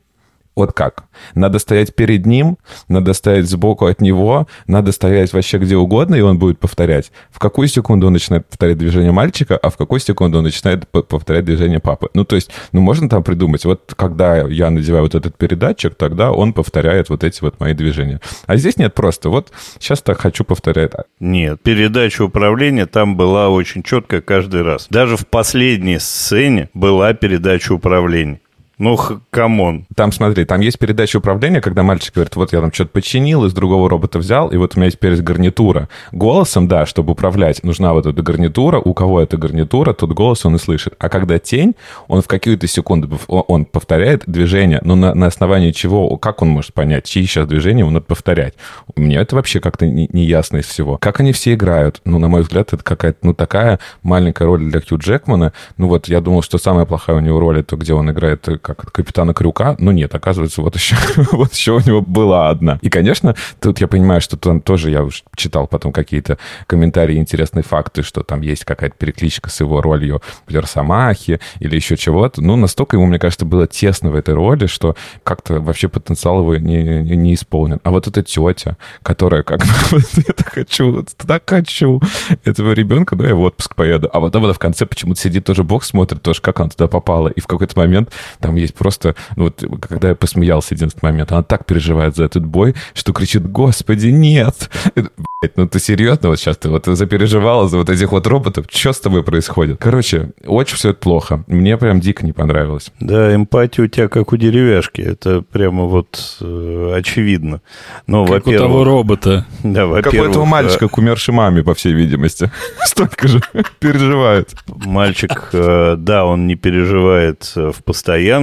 [0.56, 1.04] Вот как?
[1.34, 2.56] Надо стоять перед ним,
[2.88, 7.12] надо стоять сбоку от него, надо стоять вообще где угодно, и он будет повторять.
[7.30, 11.44] В какую секунду он начинает повторять движение мальчика, а в какую секунду он начинает повторять
[11.44, 12.08] движение папы.
[12.14, 16.32] Ну, то есть, ну, можно там придумать, вот когда я надеваю вот этот передатчик, тогда
[16.32, 18.22] он повторяет вот эти вот мои движения.
[18.46, 20.92] А здесь нет, просто вот сейчас так хочу повторять.
[21.20, 24.86] Нет, передача управления там была очень четко каждый раз.
[24.88, 28.40] Даже в последней сцене была передача управления.
[28.78, 28.98] Ну,
[29.30, 29.86] come on.
[29.94, 33.54] Там, смотри, там есть передача управления, когда мальчик говорит, вот я там что-то починил, из
[33.54, 35.88] другого робота взял, и вот у меня есть перед гарнитура.
[36.12, 38.78] Голосом, да, чтобы управлять, нужна вот эта гарнитура.
[38.78, 40.94] У кого эта гарнитура, тот голос он и слышит.
[40.98, 41.74] А когда тень,
[42.06, 46.74] он в какие-то секунды, он повторяет движение, но на, на основании чего, как он может
[46.74, 48.54] понять, чьи сейчас движения ему надо повторять?
[48.94, 50.98] Мне это вообще как-то не, не ясно из всего.
[50.98, 52.02] Как они все играют?
[52.04, 55.54] Ну, на мой взгляд, это какая-то, ну, такая маленькая роль для Хью Джекмана.
[55.78, 58.92] Ну, вот я думал, что самая плохая у него роль, это где он играет как
[58.92, 60.96] капитана Крюка, но нет, оказывается, вот еще,
[61.32, 62.78] вот еще у него была одна.
[62.82, 67.62] И, конечно, тут я понимаю, что там тоже я уже читал потом какие-то комментарии, интересные
[67.62, 72.42] факты, что там есть какая-то перекличка с его ролью в Росомахе или еще чего-то.
[72.42, 76.56] Ну, настолько ему, мне кажется, было тесно в этой роли, что как-то вообще потенциал его
[76.56, 77.80] не, не, не исполнен.
[77.84, 79.64] А вот эта тетя, которая как
[80.16, 82.00] я так хочу, так хочу
[82.44, 84.10] этого ребенка, да, я в отпуск поеду.
[84.12, 87.28] А вот она в конце почему-то сидит тоже бог смотрит тоже, как она туда попала.
[87.28, 91.42] И в какой-то момент там есть просто ну, вот, когда я посмеялся единственный момент, она
[91.42, 94.70] так переживает за этот бой, что кричит, господи, нет!
[94.94, 98.66] Блять, ну ты серьезно вот сейчас ты вот запереживала за вот этих вот роботов?
[98.70, 99.78] Что с тобой происходит?
[99.78, 101.44] Короче, очень все это плохо.
[101.46, 102.90] Мне прям дико не понравилось.
[103.00, 105.02] Да, эмпатия у тебя как у деревяшки.
[105.02, 107.60] Это прямо вот э, очевидно.
[108.06, 109.46] Но, как у того робота.
[109.62, 112.50] Да, во Как у этого мальчика к умершей маме, по всей видимости.
[112.86, 113.40] Столько же
[113.78, 114.54] переживает.
[114.66, 117.84] Мальчик, э, да, он не переживает э, в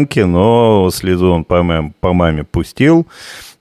[0.03, 3.07] постоянке, но слезу он по маме, по маме пустил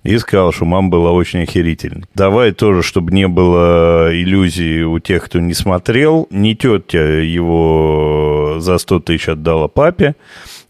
[0.04, 2.04] и сказал, что мама была очень охерительной.
[2.14, 6.26] Давай тоже, чтобы не было иллюзий у тех, кто не смотрел.
[6.30, 10.14] Не тетя его за 100 тысяч отдала папе,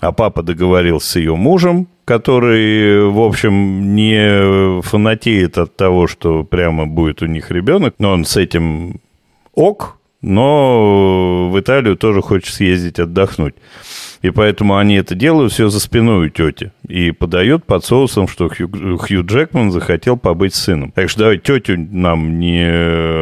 [0.00, 6.86] а папа договорился с ее мужем, который, в общем, не фанатеет от того, что прямо
[6.86, 9.00] будет у них ребенок, но он с этим
[9.54, 13.54] ок, но в Италию тоже хочет съездить отдохнуть.
[14.22, 16.72] И поэтому они это делают все за спиной у тети.
[16.86, 20.92] И подают под соусом, что Хью, Хью Джекман захотел побыть сыном.
[20.92, 22.64] Так что давай тетю нам не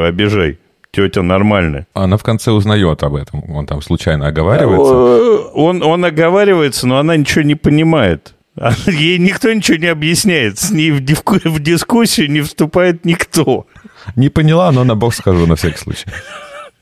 [0.07, 0.59] обижай
[0.93, 1.87] тетя нормальная.
[1.95, 3.51] Она в конце узнает об этом.
[3.51, 5.51] Он там случайно оговаривается.
[5.55, 8.35] Он, он оговаривается, но она ничего не понимает.
[8.87, 10.59] Ей никто ничего не объясняет.
[10.59, 11.23] С ней в, див...
[11.25, 13.67] в дискуссию не вступает никто.
[14.17, 16.05] Не поняла, но на бог скажу на всякий случай.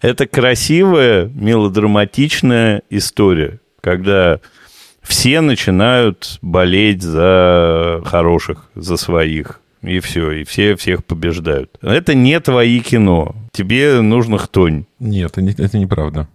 [0.00, 4.40] Это красивая, мелодраматичная история когда
[5.02, 9.60] все начинают болеть за хороших, за своих.
[9.80, 11.70] И все, и все всех побеждают.
[11.80, 13.36] Это не твои кино.
[13.52, 14.86] Тебе нужно хтонь.
[14.98, 16.28] Нет, это, это неправда.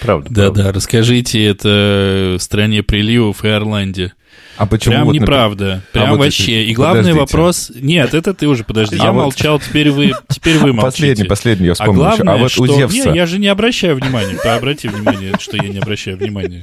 [0.00, 0.30] Правда.
[0.30, 4.12] Да-да, расскажите это в стране приливов и Орланде.
[4.58, 4.94] А почему?
[4.94, 5.82] Прям вот неправда.
[5.90, 6.58] А Прям а вообще.
[6.58, 7.20] Вот, и главный подождите.
[7.20, 7.72] вопрос...
[7.74, 8.96] Нет, это ты уже подожди.
[8.98, 9.22] А я вот...
[9.22, 10.82] молчал, теперь вы, теперь вы молчите.
[10.82, 12.02] Последний, последний, я вспомнил.
[12.02, 12.62] А главное, а вот что...
[12.62, 13.10] у Зевса...
[13.10, 14.36] Не, я же не обращаю внимания.
[14.38, 16.62] Обрати внимание, что я не обращаю внимания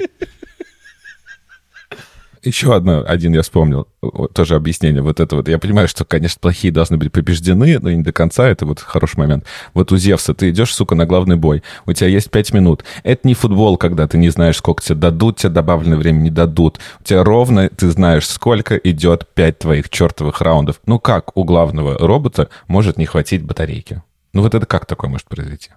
[2.45, 3.87] еще одно, один я вспомнил,
[4.33, 5.47] тоже объяснение вот это вот.
[5.47, 9.17] Я понимаю, что, конечно, плохие должны быть побеждены, но не до конца, это вот хороший
[9.19, 9.45] момент.
[9.73, 12.83] Вот у Зевса ты идешь, сука, на главный бой, у тебя есть пять минут.
[13.03, 16.79] Это не футбол, когда ты не знаешь, сколько тебе дадут, тебе добавленное время не дадут.
[16.99, 20.79] У тебя ровно ты знаешь, сколько идет пять твоих чертовых раундов.
[20.85, 24.03] Ну как у главного робота может не хватить батарейки?
[24.33, 25.71] Ну вот это как такое может произойти?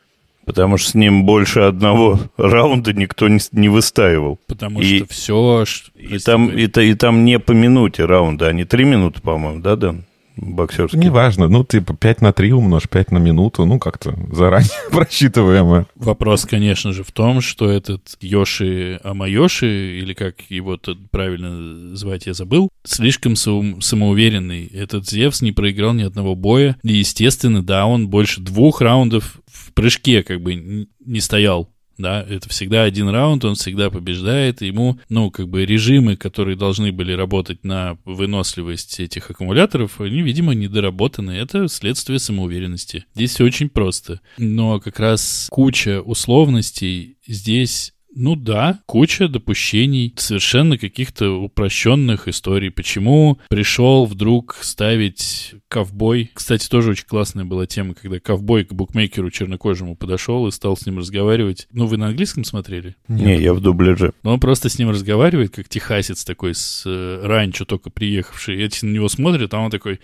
[0.48, 4.40] Потому что с ним больше одного раунда никто не, не выстаивал.
[4.46, 5.64] Потому и, что все...
[5.94, 9.76] И там, и, и там не по минуте раунда, а не три минуты, по-моему, да,
[9.76, 10.04] Дэн?
[10.40, 10.98] Боксерский.
[10.98, 15.86] Неважно, ну, типа 5 на 3 умножь, 5 на минуту, ну, как-то заранее просчитываемо.
[15.94, 22.26] Вопрос, конечно же, в том, что этот Йоши Амайоши, или как его тут правильно звать,
[22.26, 24.66] я забыл, слишком самоуверенный.
[24.66, 26.76] Этот Зевс не проиграл ни одного боя.
[26.82, 32.48] И, естественно, да, он больше двух раундов в прыжке как бы не стоял да, это
[32.48, 37.64] всегда один раунд, он всегда побеждает, ему, ну, как бы режимы, которые должны были работать
[37.64, 43.04] на выносливость этих аккумуляторов, они, видимо, недоработаны, это следствие самоуверенности.
[43.14, 50.76] Здесь все очень просто, но как раз куча условностей здесь Ну да, куча допущений, совершенно
[50.76, 52.68] каких-то упрощенных историй.
[52.68, 56.32] Почему пришел вдруг ставить ковбой?
[56.34, 60.84] Кстати, тоже очень классная была тема, когда ковбой к букмекеру чернокожему подошел и стал с
[60.84, 61.68] ним разговаривать.
[61.70, 62.96] Ну, вы на английском смотрели?
[63.06, 64.12] Не, я в дубляже.
[64.24, 68.60] Но он просто с ним разговаривает, как техасец такой с э, ранчо только приехавший.
[68.60, 70.00] Эти на него смотрят, а он такой...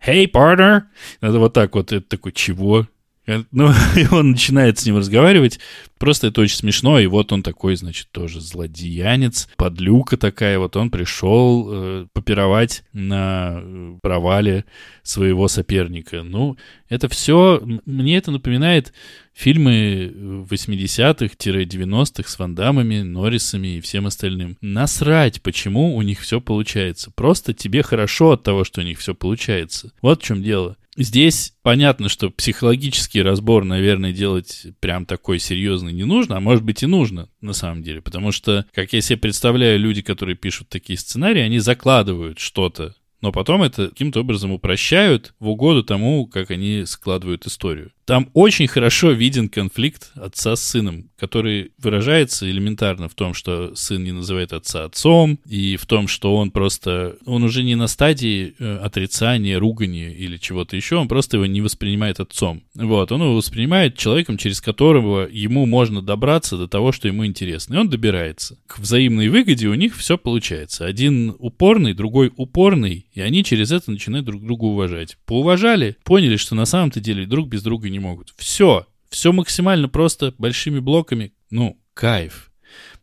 [0.00, 0.82] Hey, partner!
[1.20, 1.90] Это вот так вот.
[1.90, 2.86] Это такой, чего?
[3.26, 5.60] Э, Ну, и он начинает с ним разговаривать.
[5.98, 6.98] Просто это очень смешно.
[6.98, 10.58] И вот он такой, значит, тоже злодеянец, подлюка такая.
[10.58, 14.64] Вот он пришел э, попировать на э, провале
[15.02, 16.22] своего соперника.
[16.22, 16.56] Ну,
[16.88, 17.60] это все...
[17.84, 18.92] Мне это напоминает
[19.34, 20.12] фильмы
[20.50, 24.56] 80-х-90-х с Вандамами, Норрисами и всем остальным.
[24.60, 27.10] Насрать, почему у них все получается.
[27.14, 29.92] Просто тебе хорошо от того, что у них все получается.
[30.02, 30.76] Вот в чем дело.
[31.02, 36.82] Здесь понятно, что психологический разбор, наверное, делать прям такой серьезный не нужно, а может быть
[36.82, 40.98] и нужно на самом деле, потому что, как я себе представляю, люди, которые пишут такие
[40.98, 46.84] сценарии, они закладывают что-то но потом это каким-то образом упрощают в угоду тому, как они
[46.86, 47.92] складывают историю.
[48.10, 54.02] Там очень хорошо виден конфликт отца с сыном, который выражается элементарно в том, что сын
[54.02, 58.56] не называет отца отцом, и в том, что он просто, он уже не на стадии
[58.58, 62.64] э, отрицания, ругания или чего-то еще, он просто его не воспринимает отцом.
[62.74, 67.74] Вот, он его воспринимает человеком, через которого ему можно добраться до того, что ему интересно,
[67.74, 68.58] и он добирается.
[68.66, 70.84] К взаимной выгоде у них все получается.
[70.84, 75.16] Один упорный, другой упорный, и они через это начинают друг друга уважать.
[75.26, 78.34] Поуважали, поняли, что на самом-то деле друг без друга не могут.
[78.36, 78.86] Все.
[79.08, 81.32] Все максимально просто большими блоками.
[81.50, 82.50] Ну, кайф.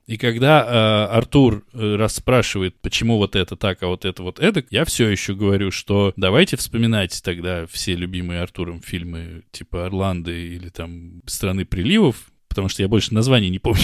[0.07, 4.63] И когда э, Артур э, расспрашивает, почему вот это так, а вот это вот это,
[4.69, 10.69] я все еще говорю, что давайте вспоминать тогда все любимые Артуром фильмы типа «Орланды» или
[10.69, 13.83] там «Страны приливов», потому что я больше названий не помню,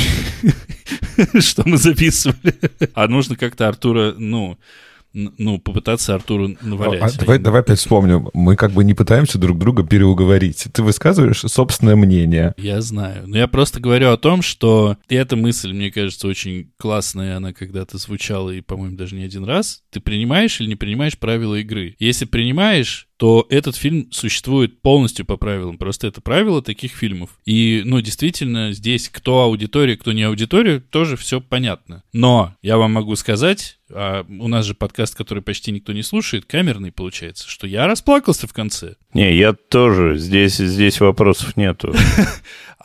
[1.42, 2.56] что мы записывали.
[2.94, 4.58] А нужно как-то Артура, ну,
[5.14, 7.02] ну, попытаться Артуру навалять.
[7.02, 8.30] А, давай, давай опять вспомним.
[8.34, 10.68] Мы как бы не пытаемся друг друга переуговорить.
[10.74, 12.54] Ты высказываешь собственное мнение.
[12.58, 13.28] Я знаю.
[13.28, 17.38] Но я просто говорю о том, что эта мысль, мне кажется, очень классная.
[17.38, 19.84] Она когда-то звучала, и, по-моему, даже не один раз.
[19.92, 21.96] Ты принимаешь или не принимаешь правила игры?
[22.00, 25.78] Если принимаешь, то этот фильм существует полностью по правилам.
[25.78, 27.30] Просто это правила таких фильмов.
[27.46, 32.04] И, ну, действительно, здесь кто аудитория, кто не аудитория, тоже все понятно.
[32.12, 36.46] Но я вам могу сказать, а у нас же подкаст, который почти никто не слушает,
[36.46, 38.96] камерный получается, что я расплакался в конце.
[39.14, 40.18] Не, я тоже.
[40.18, 41.94] Здесь, здесь вопросов нету.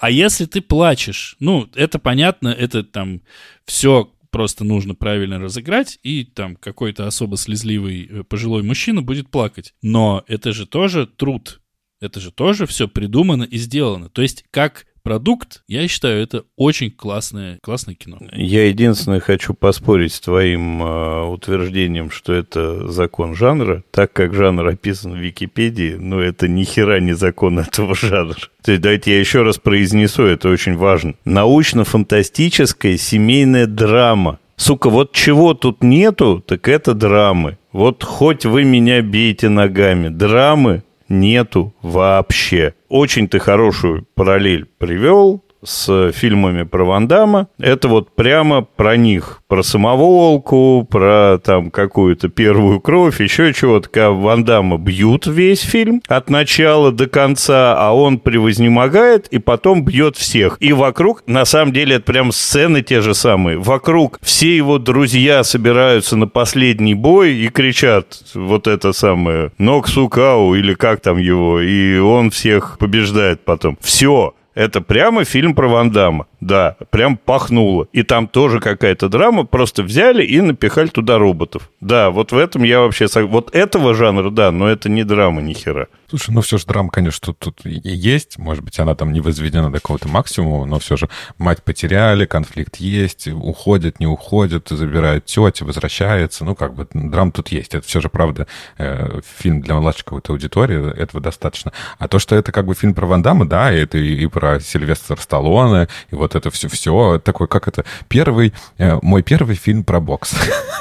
[0.01, 3.21] А если ты плачешь, ну, это понятно, это там
[3.65, 9.75] все просто нужно правильно разыграть, и там какой-то особо слезливый э, пожилой мужчина будет плакать.
[9.83, 11.61] Но это же тоже труд.
[12.01, 14.09] Это же тоже все придумано и сделано.
[14.09, 18.19] То есть, как продукт, я считаю, это очень классное, классное кино.
[18.33, 24.67] Я единственное хочу поспорить с твоим э, утверждением, что это закон жанра, так как жанр
[24.67, 28.37] описан в Википедии, но это ни хера не закон этого жанра.
[28.63, 31.15] То есть давайте я еще раз произнесу, это очень важно.
[31.25, 34.39] Научно-фантастическая семейная драма.
[34.57, 37.57] Сука, вот чего тут нету, так это драмы.
[37.73, 42.75] Вот хоть вы меня бейте ногами, драмы нету вообще.
[42.89, 47.49] Очень ты хорошую параллель привел с фильмами про Ван Дамма.
[47.59, 49.43] Это вот прямо про них.
[49.49, 53.89] Про самоволку, про там какую-то первую кровь, еще чего-то.
[53.89, 59.85] Когда Ван Дамма бьют весь фильм от начала до конца, а он превознемогает и потом
[59.85, 60.57] бьет всех.
[60.61, 63.59] И вокруг, на самом деле, это прям сцены те же самые.
[63.59, 70.55] Вокруг все его друзья собираются на последний бой и кричат вот это самое Нок Сукау
[70.55, 73.79] или как там его, и он всех побеждает потом.
[73.81, 76.27] Все, это прямо фильм про Ван Дамма.
[76.41, 77.87] Да, прям пахнуло.
[77.93, 81.71] И там тоже какая-то драма, просто взяли и напихали туда роботов.
[81.81, 83.07] Да, вот в этом я вообще...
[83.23, 85.87] Вот этого жанра, да, но это не драма ни хера.
[86.09, 88.39] Слушай, ну все же драма, конечно, тут, тут есть.
[88.39, 92.77] Может быть, она там не возведена до какого-то максимума, но все же мать потеряли, конфликт
[92.77, 96.45] есть, уходит, не уходит, забирает тетя, возвращается.
[96.45, 97.75] Ну, как бы драм тут есть.
[97.75, 98.47] Это все же, правда,
[98.79, 101.73] э, фильм для младшей какой-то аудитории, этого достаточно.
[101.99, 104.27] А то, что это как бы фильм про Ван Дамма, да, и это и, и
[104.27, 109.57] про Сильвестра Сталлоне, и вот это все, все такой, как это, первый, э, мой первый
[109.57, 110.35] фильм про бокс.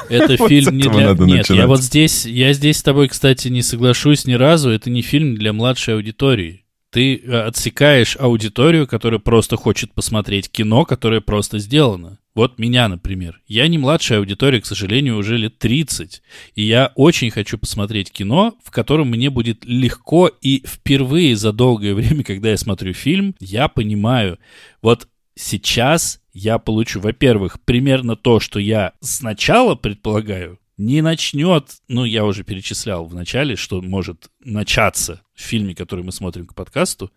[0.08, 1.12] Это фильм не для...
[1.12, 4.70] Нет, я вот здесь, я здесь с тобой, кстати, не соглашусь ни разу.
[4.70, 6.64] Это не фильм для младшей аудитории.
[6.90, 12.18] Ты э, отсекаешь аудиторию, которая просто хочет посмотреть кино, которое просто сделано.
[12.34, 13.40] Вот меня, например.
[13.46, 16.22] Я не младшая аудитория, к сожалению, уже лет 30.
[16.54, 21.94] И я очень хочу посмотреть кино, в котором мне будет легко и впервые за долгое
[21.96, 24.38] время, когда я смотрю фильм, я понимаю,
[24.82, 32.24] вот сейчас я получу, во-первых, примерно то, что я сначала предполагаю, не начнет, ну, я
[32.24, 37.10] уже перечислял в начале, что может начаться в фильме, который мы смотрим к подкасту,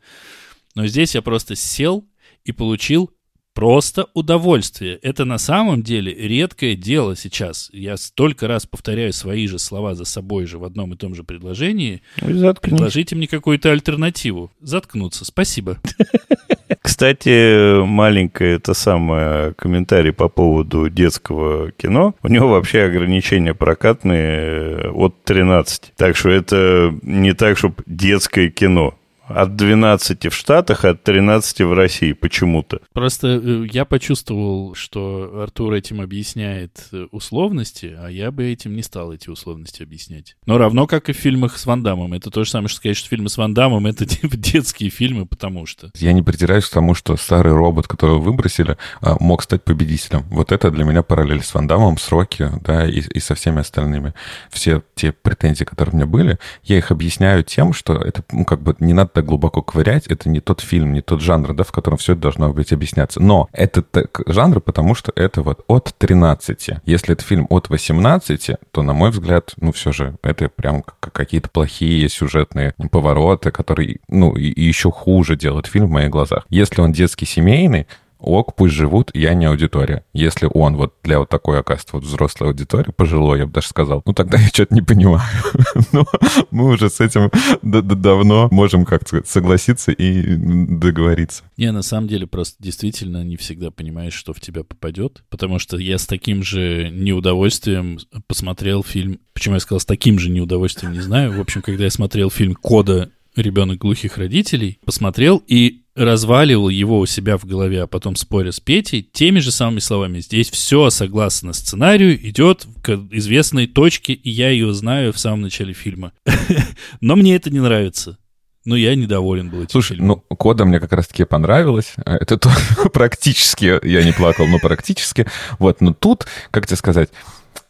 [0.75, 2.05] но здесь я просто сел
[2.43, 3.11] и получил
[3.53, 4.95] просто удовольствие.
[4.95, 7.69] Это на самом деле редкое дело сейчас.
[7.73, 11.23] Я столько раз повторяю свои же слова за собой же в одном и том же
[11.23, 12.01] предложении.
[12.21, 14.51] Ну, Предложите мне какую-то альтернативу.
[14.61, 15.25] Заткнуться.
[15.25, 15.79] Спасибо.
[16.81, 22.15] Кстати, маленькое это самое комментарий по поводу детского кино.
[22.23, 25.93] У него вообще ограничения прокатные от 13.
[25.97, 28.95] Так что это не так, чтобы детское кино
[29.35, 32.79] от 12 в Штатах, от 13 в России почему-то.
[32.93, 38.83] Просто э, я почувствовал, что Артур этим объясняет э, условности, а я бы этим не
[38.83, 40.35] стал эти условности объяснять.
[40.45, 42.13] Но равно как и в фильмах с Ван Дамом.
[42.13, 45.25] Это то же самое, что сказать, что фильмы с Ван Дамом— это типа детские фильмы,
[45.25, 45.91] потому что...
[45.95, 50.23] Я не придираюсь к тому, что старый робот, которого выбросили, а, мог стать победителем.
[50.29, 53.59] Вот это для меня параллель с Ван Дамом, с Рокки, да, и, и со всеми
[53.59, 54.13] остальными.
[54.49, 58.61] Все те претензии, которые у меня были, я их объясняю тем, что это, ну, как
[58.61, 60.07] бы не надо так глубоко ковырять.
[60.07, 63.21] Это не тот фильм, не тот жанр, да, в котором все это должно быть объясняться.
[63.21, 66.69] Но это так жанр, потому что это вот от 13.
[66.85, 71.49] Если это фильм от 18, то, на мой взгляд, ну, все же, это прям какие-то
[71.49, 76.45] плохие сюжетные повороты, которые, ну, и, и еще хуже делают фильм в моих глазах.
[76.49, 77.87] Если он детский семейный,
[78.21, 80.05] ок, пусть живут, я не аудитория.
[80.13, 84.01] Если он вот для вот такой, оказывается, вот взрослой аудитории, пожилой, я бы даже сказал,
[84.05, 85.21] ну тогда я что-то не понимаю.
[85.91, 86.05] Но
[86.51, 87.29] мы уже с этим
[87.61, 91.43] давно можем как-то согласиться и договориться.
[91.57, 95.77] Не, на самом деле просто действительно не всегда понимаешь, что в тебя попадет, потому что
[95.77, 101.01] я с таким же неудовольствием посмотрел фильм, почему я сказал с таким же неудовольствием, не
[101.01, 101.33] знаю.
[101.33, 103.11] В общем, когда я смотрел фильм «Кода.
[103.33, 108.59] Ребенок глухих родителей», посмотрел и разваливал его у себя в голове, а потом споря с
[108.59, 110.19] Петей, теми же самыми словами.
[110.19, 115.73] Здесь все согласно сценарию идет к известной точке, и я ее знаю в самом начале
[115.73, 116.13] фильма.
[117.01, 118.17] Но мне это не нравится.
[118.63, 120.21] Ну, я недоволен был этим Слушай, фильмом.
[120.29, 121.93] ну, Кода мне как раз-таки понравилось.
[122.05, 122.51] Это то,
[122.93, 125.27] практически, я не плакал, но практически.
[125.57, 127.09] Вот, но тут, как тебе сказать,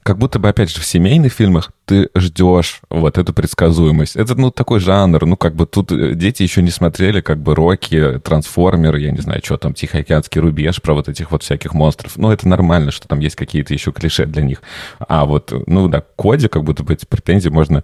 [0.04, 4.16] как будто бы, опять же, в семейных фильмах ты ждешь вот эту предсказуемость.
[4.16, 7.54] Это, ну, такой жанр, ну, как бы тут э, дети еще не смотрели, как бы,
[7.54, 12.18] Рокки, Трансформеры, я не знаю, что там, Тихоокеанский рубеж, про вот этих вот всяких монстров.
[12.18, 14.62] Ну, это нормально, что там есть какие-то еще клише для них.
[14.99, 17.84] А вот, ну, да, Коде как будто бы эти претензии можно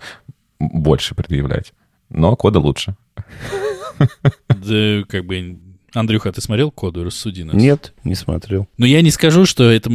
[0.60, 1.74] больше предъявлять.
[2.10, 2.96] Но Кода лучше.
[4.48, 5.60] Да, как бы...
[5.94, 7.04] Андрюха, ты смотрел Коду?
[7.04, 7.56] Рассуди нас.
[7.56, 8.68] Нет, не смотрел.
[8.78, 9.92] Но я не скажу, что это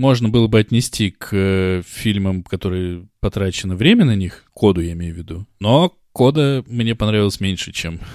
[0.00, 5.14] можно было бы отнести к э, фильмам, которые потрачено время на них, коду я имею
[5.14, 5.46] в виду.
[5.60, 8.00] Но кода мне понравилось меньше, чем...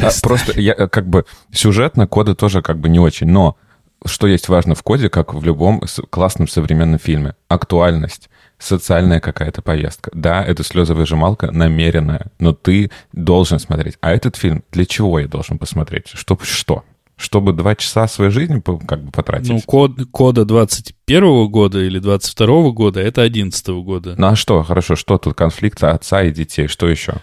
[0.00, 3.56] А, просто я э, как бы сюжетно кода тоже как бы не очень, но
[4.04, 5.80] что есть важно в коде, как в любом
[6.10, 7.34] классном современном фильме?
[7.48, 8.28] Актуальность
[8.58, 10.10] социальная какая-то повестка.
[10.14, 13.96] Да, это слезовыжималка намеренная, но ты должен смотреть.
[14.02, 16.08] А этот фильм для чего я должен посмотреть?
[16.12, 16.84] Чтобы что?
[17.16, 19.50] Чтобы два часа своей жизни как бы потратить.
[19.50, 24.14] Ну, код, кода 21 года или 22 года, это 11 года.
[24.18, 27.14] Ну, а что, хорошо, что тут конфликт отца и детей, что еще?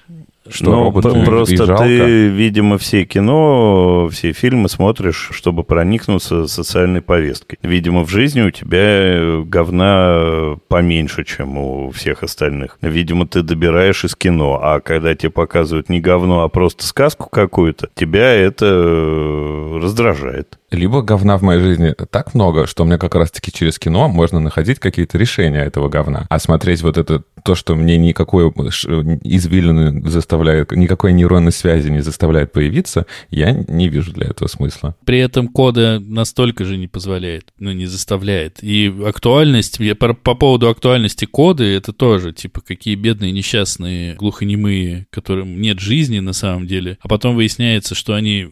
[0.52, 7.58] Что ну, роботы просто ты, видимо, все кино, все фильмы смотришь, чтобы проникнуться социальной повесткой.
[7.62, 12.78] Видимо, в жизни у тебя говна поменьше, чем у всех остальных.
[12.82, 17.90] Видимо, ты добираешь из кино, а когда тебе показывают не говно, а просто сказку какую-то,
[17.96, 23.52] тебя это э, раздражает либо говна в моей жизни так много, что мне как раз-таки
[23.52, 26.26] через кино можно находить какие-то решения этого говна.
[26.30, 32.52] А смотреть вот это, то, что мне никакой извилины заставляет, никакой нейронной связи не заставляет
[32.52, 34.96] появиться, я не вижу для этого смысла.
[35.06, 38.60] При этом кода настолько же не позволяет, ну, не заставляет.
[38.62, 45.08] И актуальность, я по, по поводу актуальности коды, это тоже, типа, какие бедные, несчастные, глухонемые,
[45.10, 46.98] которым нет жизни на самом деле.
[47.02, 48.50] А потом выясняется, что они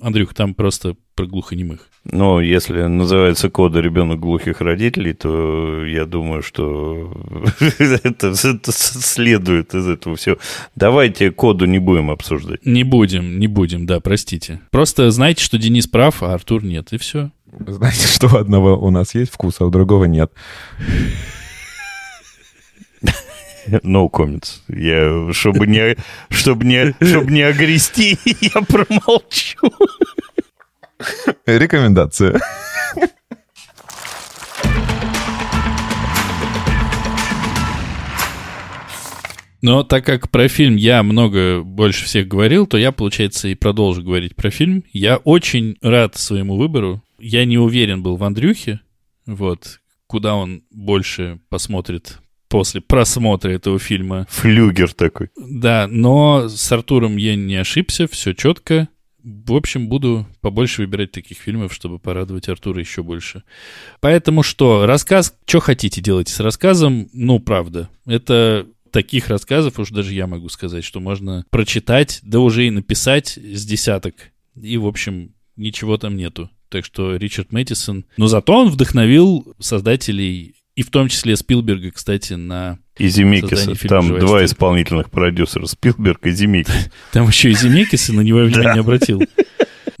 [0.00, 1.88] Андрюх, там просто про глухонемых.
[2.04, 7.12] Ну, если называется кода ребенок глухих родителей, то я думаю, что
[7.78, 10.38] это, это следует из этого всего.
[10.74, 12.64] Давайте коду не будем обсуждать.
[12.64, 14.60] Не будем, не будем, да, простите.
[14.70, 17.30] Просто знайте, что Денис прав, а Артур нет, и все.
[17.66, 20.32] Знаете, что у одного у нас есть вкус, а у другого нет.
[23.82, 24.60] No comments.
[24.68, 25.96] Я, чтобы не,
[26.30, 29.58] чтобы не, чтобы не огрести, я промолчу.
[31.46, 32.40] Рекомендация.
[39.62, 44.02] Но так как про фильм я много больше всех говорил, то я, получается, и продолжу
[44.02, 44.84] говорить про фильм.
[44.90, 47.02] Я очень рад своему выбору.
[47.18, 48.80] Я не уверен был в Андрюхе,
[49.26, 52.20] вот, куда он больше посмотрит
[52.50, 54.26] после просмотра этого фильма.
[54.28, 55.30] Флюгер такой.
[55.38, 58.88] Да, но с Артуром я не ошибся, все четко.
[59.22, 63.44] В общем, буду побольше выбирать таких фильмов, чтобы порадовать Артура еще больше.
[64.00, 70.12] Поэтому что, рассказ, что хотите делать с рассказом, ну, правда, это таких рассказов уж даже
[70.14, 74.14] я могу сказать, что можно прочитать, да уже и написать с десяток.
[74.60, 76.50] И, в общем, ничего там нету.
[76.68, 78.06] Так что Ричард Мэттисон...
[78.16, 83.74] Но зато он вдохновил создателей, и в том числе Спилберга, кстати, на и Земекиса.
[83.88, 86.90] Там два исполнительных продюсера, Спилберг и Земекис.
[87.12, 89.22] Там еще и Земекис, на него внимание не обратил.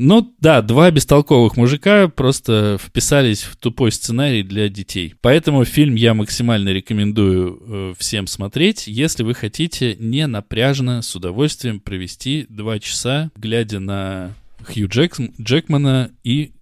[0.02, 5.14] Ну да, два бестолковых мужика просто вписались в тупой сценарий для детей.
[5.20, 11.80] Поэтому фильм я максимально рекомендую э, всем смотреть, если вы хотите не напряжно, с удовольствием
[11.80, 16.52] провести два часа, глядя на Хью Джек, Джекмана и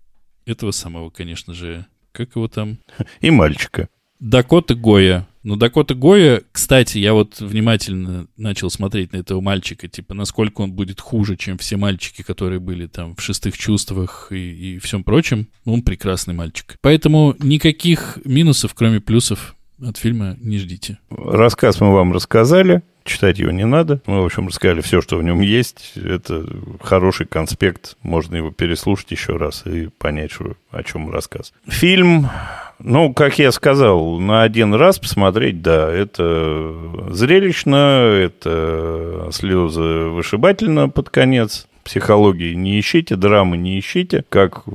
[0.44, 2.78] этого самого, конечно же, как его там?
[3.20, 3.88] И мальчика.
[4.20, 5.26] Дакота Гоя.
[5.44, 10.72] Ну, Дакота Гоя, кстати, я вот внимательно начал смотреть на этого мальчика, типа, насколько он
[10.72, 15.48] будет хуже, чем все мальчики, которые были там в шестых чувствах и, и всем прочем.
[15.64, 16.76] Он прекрасный мальчик.
[16.80, 20.98] Поэтому никаких минусов, кроме плюсов, от фильма не ждите.
[21.10, 24.02] Рассказ мы вам рассказали, читать его не надо.
[24.06, 25.92] Мы, в общем, рассказали все, что в нем есть.
[25.94, 26.44] Это
[26.82, 31.52] хороший конспект, можно его переслушать еще раз и понять, что, о чем рассказ.
[31.68, 32.28] Фильм
[32.80, 36.74] ну, как я сказал, на один раз посмотреть, да, это
[37.10, 41.66] зрелищно, это слезы вышибательно под конец.
[41.84, 44.22] Психологии не ищите, драмы не ищите.
[44.28, 44.70] Как э,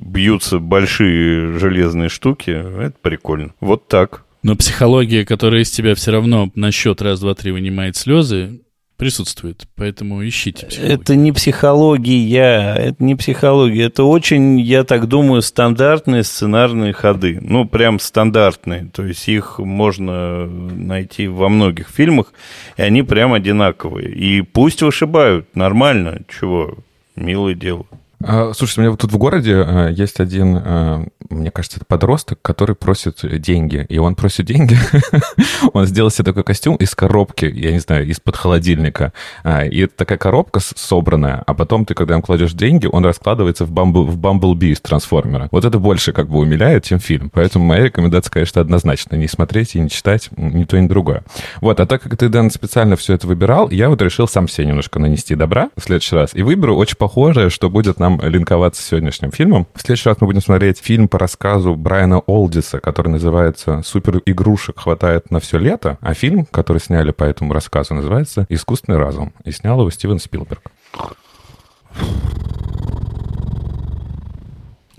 [0.00, 3.54] бьются большие железные штуки, это прикольно.
[3.60, 4.24] Вот так.
[4.42, 8.60] Но психология, которая из тебя все равно на счет раз, два, три вынимает слезы,
[9.02, 10.68] присутствует, поэтому ищите.
[10.80, 17.66] Это не психология, это не психология, это очень, я так думаю, стандартные сценарные ходы, ну,
[17.66, 22.32] прям стандартные, то есть их можно найти во многих фильмах,
[22.76, 26.76] и они прям одинаковые, и пусть вышибают, нормально, чего,
[27.16, 27.86] милое дело.
[28.24, 31.86] А, слушайте, у меня вот тут в городе а, есть один, а, мне кажется, это
[31.86, 33.86] подросток, который просит деньги.
[33.88, 34.76] И он просит деньги.
[35.72, 39.12] он сделал себе такой костюм из коробки, я не знаю, из-под холодильника.
[39.44, 43.72] И это такая коробка собранная, а потом ты, когда им кладешь деньги, он раскладывается в,
[43.72, 45.48] Бамбл, в Бамблби из трансформера.
[45.50, 47.30] Вот это больше как бы умиляет, чем фильм.
[47.30, 49.16] Поэтому моя рекомендация, конечно, однозначно.
[49.16, 51.24] Не смотреть и не читать ни то, ни другое.
[51.60, 54.66] Вот, а так как ты, Дэн, специально все это выбирал, я вот решил сам себе
[54.66, 56.34] немножко нанести добра в следующий раз.
[56.34, 59.66] И выберу очень похожее, что будет нам линковаться с сегодняшним фильмом.
[59.74, 64.80] В следующий раз мы будем смотреть фильм по рассказу Брайана Олдиса, который называется «Супер игрушек
[64.80, 69.52] хватает на все лето», а фильм, который сняли по этому рассказу, называется «Искусственный разум», и
[69.52, 70.62] снял его Стивен Спилберг.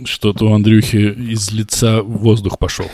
[0.06, 2.88] Что-то у Андрюхи из лица воздух пошел.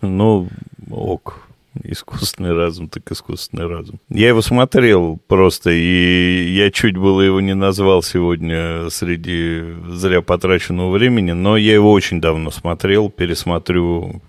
[0.00, 0.48] Ну,
[0.90, 1.40] ок.
[1.82, 4.00] Искусственный разум, так искусственный разум.
[4.08, 10.90] Я его смотрел просто, и я чуть было его не назвал сегодня среди зря потраченного
[10.90, 14.22] времени, но я его очень давно смотрел, пересмотрю.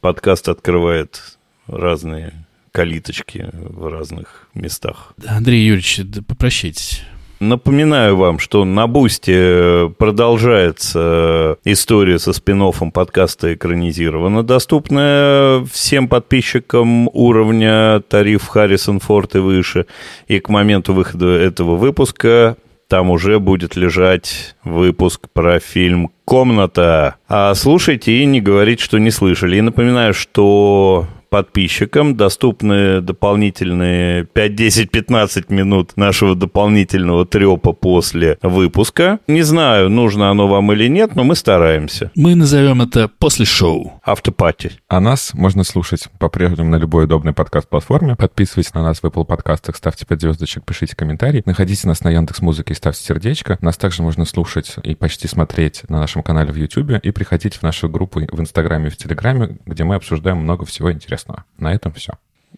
[0.00, 5.14] Подкаст открывает разные калиточки в разных местах.
[5.26, 7.02] Андрей Юрьевич, да попрощайтесь.
[7.40, 12.58] Напоминаю вам, что на Бусте э, продолжается история со спин
[12.92, 19.86] подкаста экранизирована, доступная всем подписчикам уровня тариф Харрисон Форд и выше.
[20.26, 22.56] И к моменту выхода этого выпуска
[22.88, 27.16] там уже будет лежать выпуск про фильм «Комната».
[27.28, 29.58] А слушайте и не говорите, что не слышали.
[29.58, 39.20] И напоминаю, что подписчикам доступны дополнительные 5, 10, 15 минут нашего дополнительного трепа после выпуска.
[39.26, 42.10] Не знаю, нужно оно вам или нет, но мы стараемся.
[42.14, 44.00] Мы назовем это после шоу.
[44.04, 44.72] Автопати.
[44.88, 48.16] А нас можно слушать по-прежнему на любой удобной подкаст-платформе.
[48.16, 51.42] Подписывайтесь на нас в Apple подкастах, ставьте 5 звездочек, пишите комментарии.
[51.44, 53.58] Находите нас на Яндекс Музыке и ставьте сердечко.
[53.60, 57.62] Нас также можно слушать и почти смотреть на нашем канале в YouTube и приходить в
[57.62, 61.44] нашу группу в Инстаграме и в Телеграме, где мы обсуждаем много всего интересного интересного.
[61.58, 62.14] На этом все.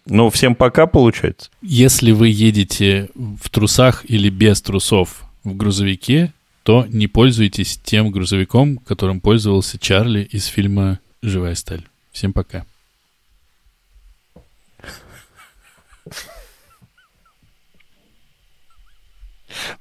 [0.07, 1.51] Ну, всем пока, получается.
[1.63, 6.33] Если вы едете в трусах или без трусов в грузовике,
[6.63, 11.85] то не пользуйтесь тем грузовиком, которым пользовался Чарли из фильма «Живая сталь».
[12.13, 12.65] Всем пока.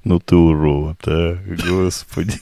[0.04, 2.40] Ну ты урод, а, господи.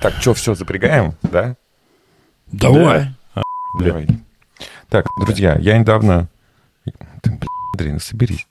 [0.00, 1.56] Так, что, все, запрягаем, да?
[2.46, 3.14] Давай.
[3.78, 4.08] Давай.
[4.88, 6.28] Так, друзья, я недавно...
[7.22, 7.40] Блин,
[7.74, 8.46] Андрей, ну соберись.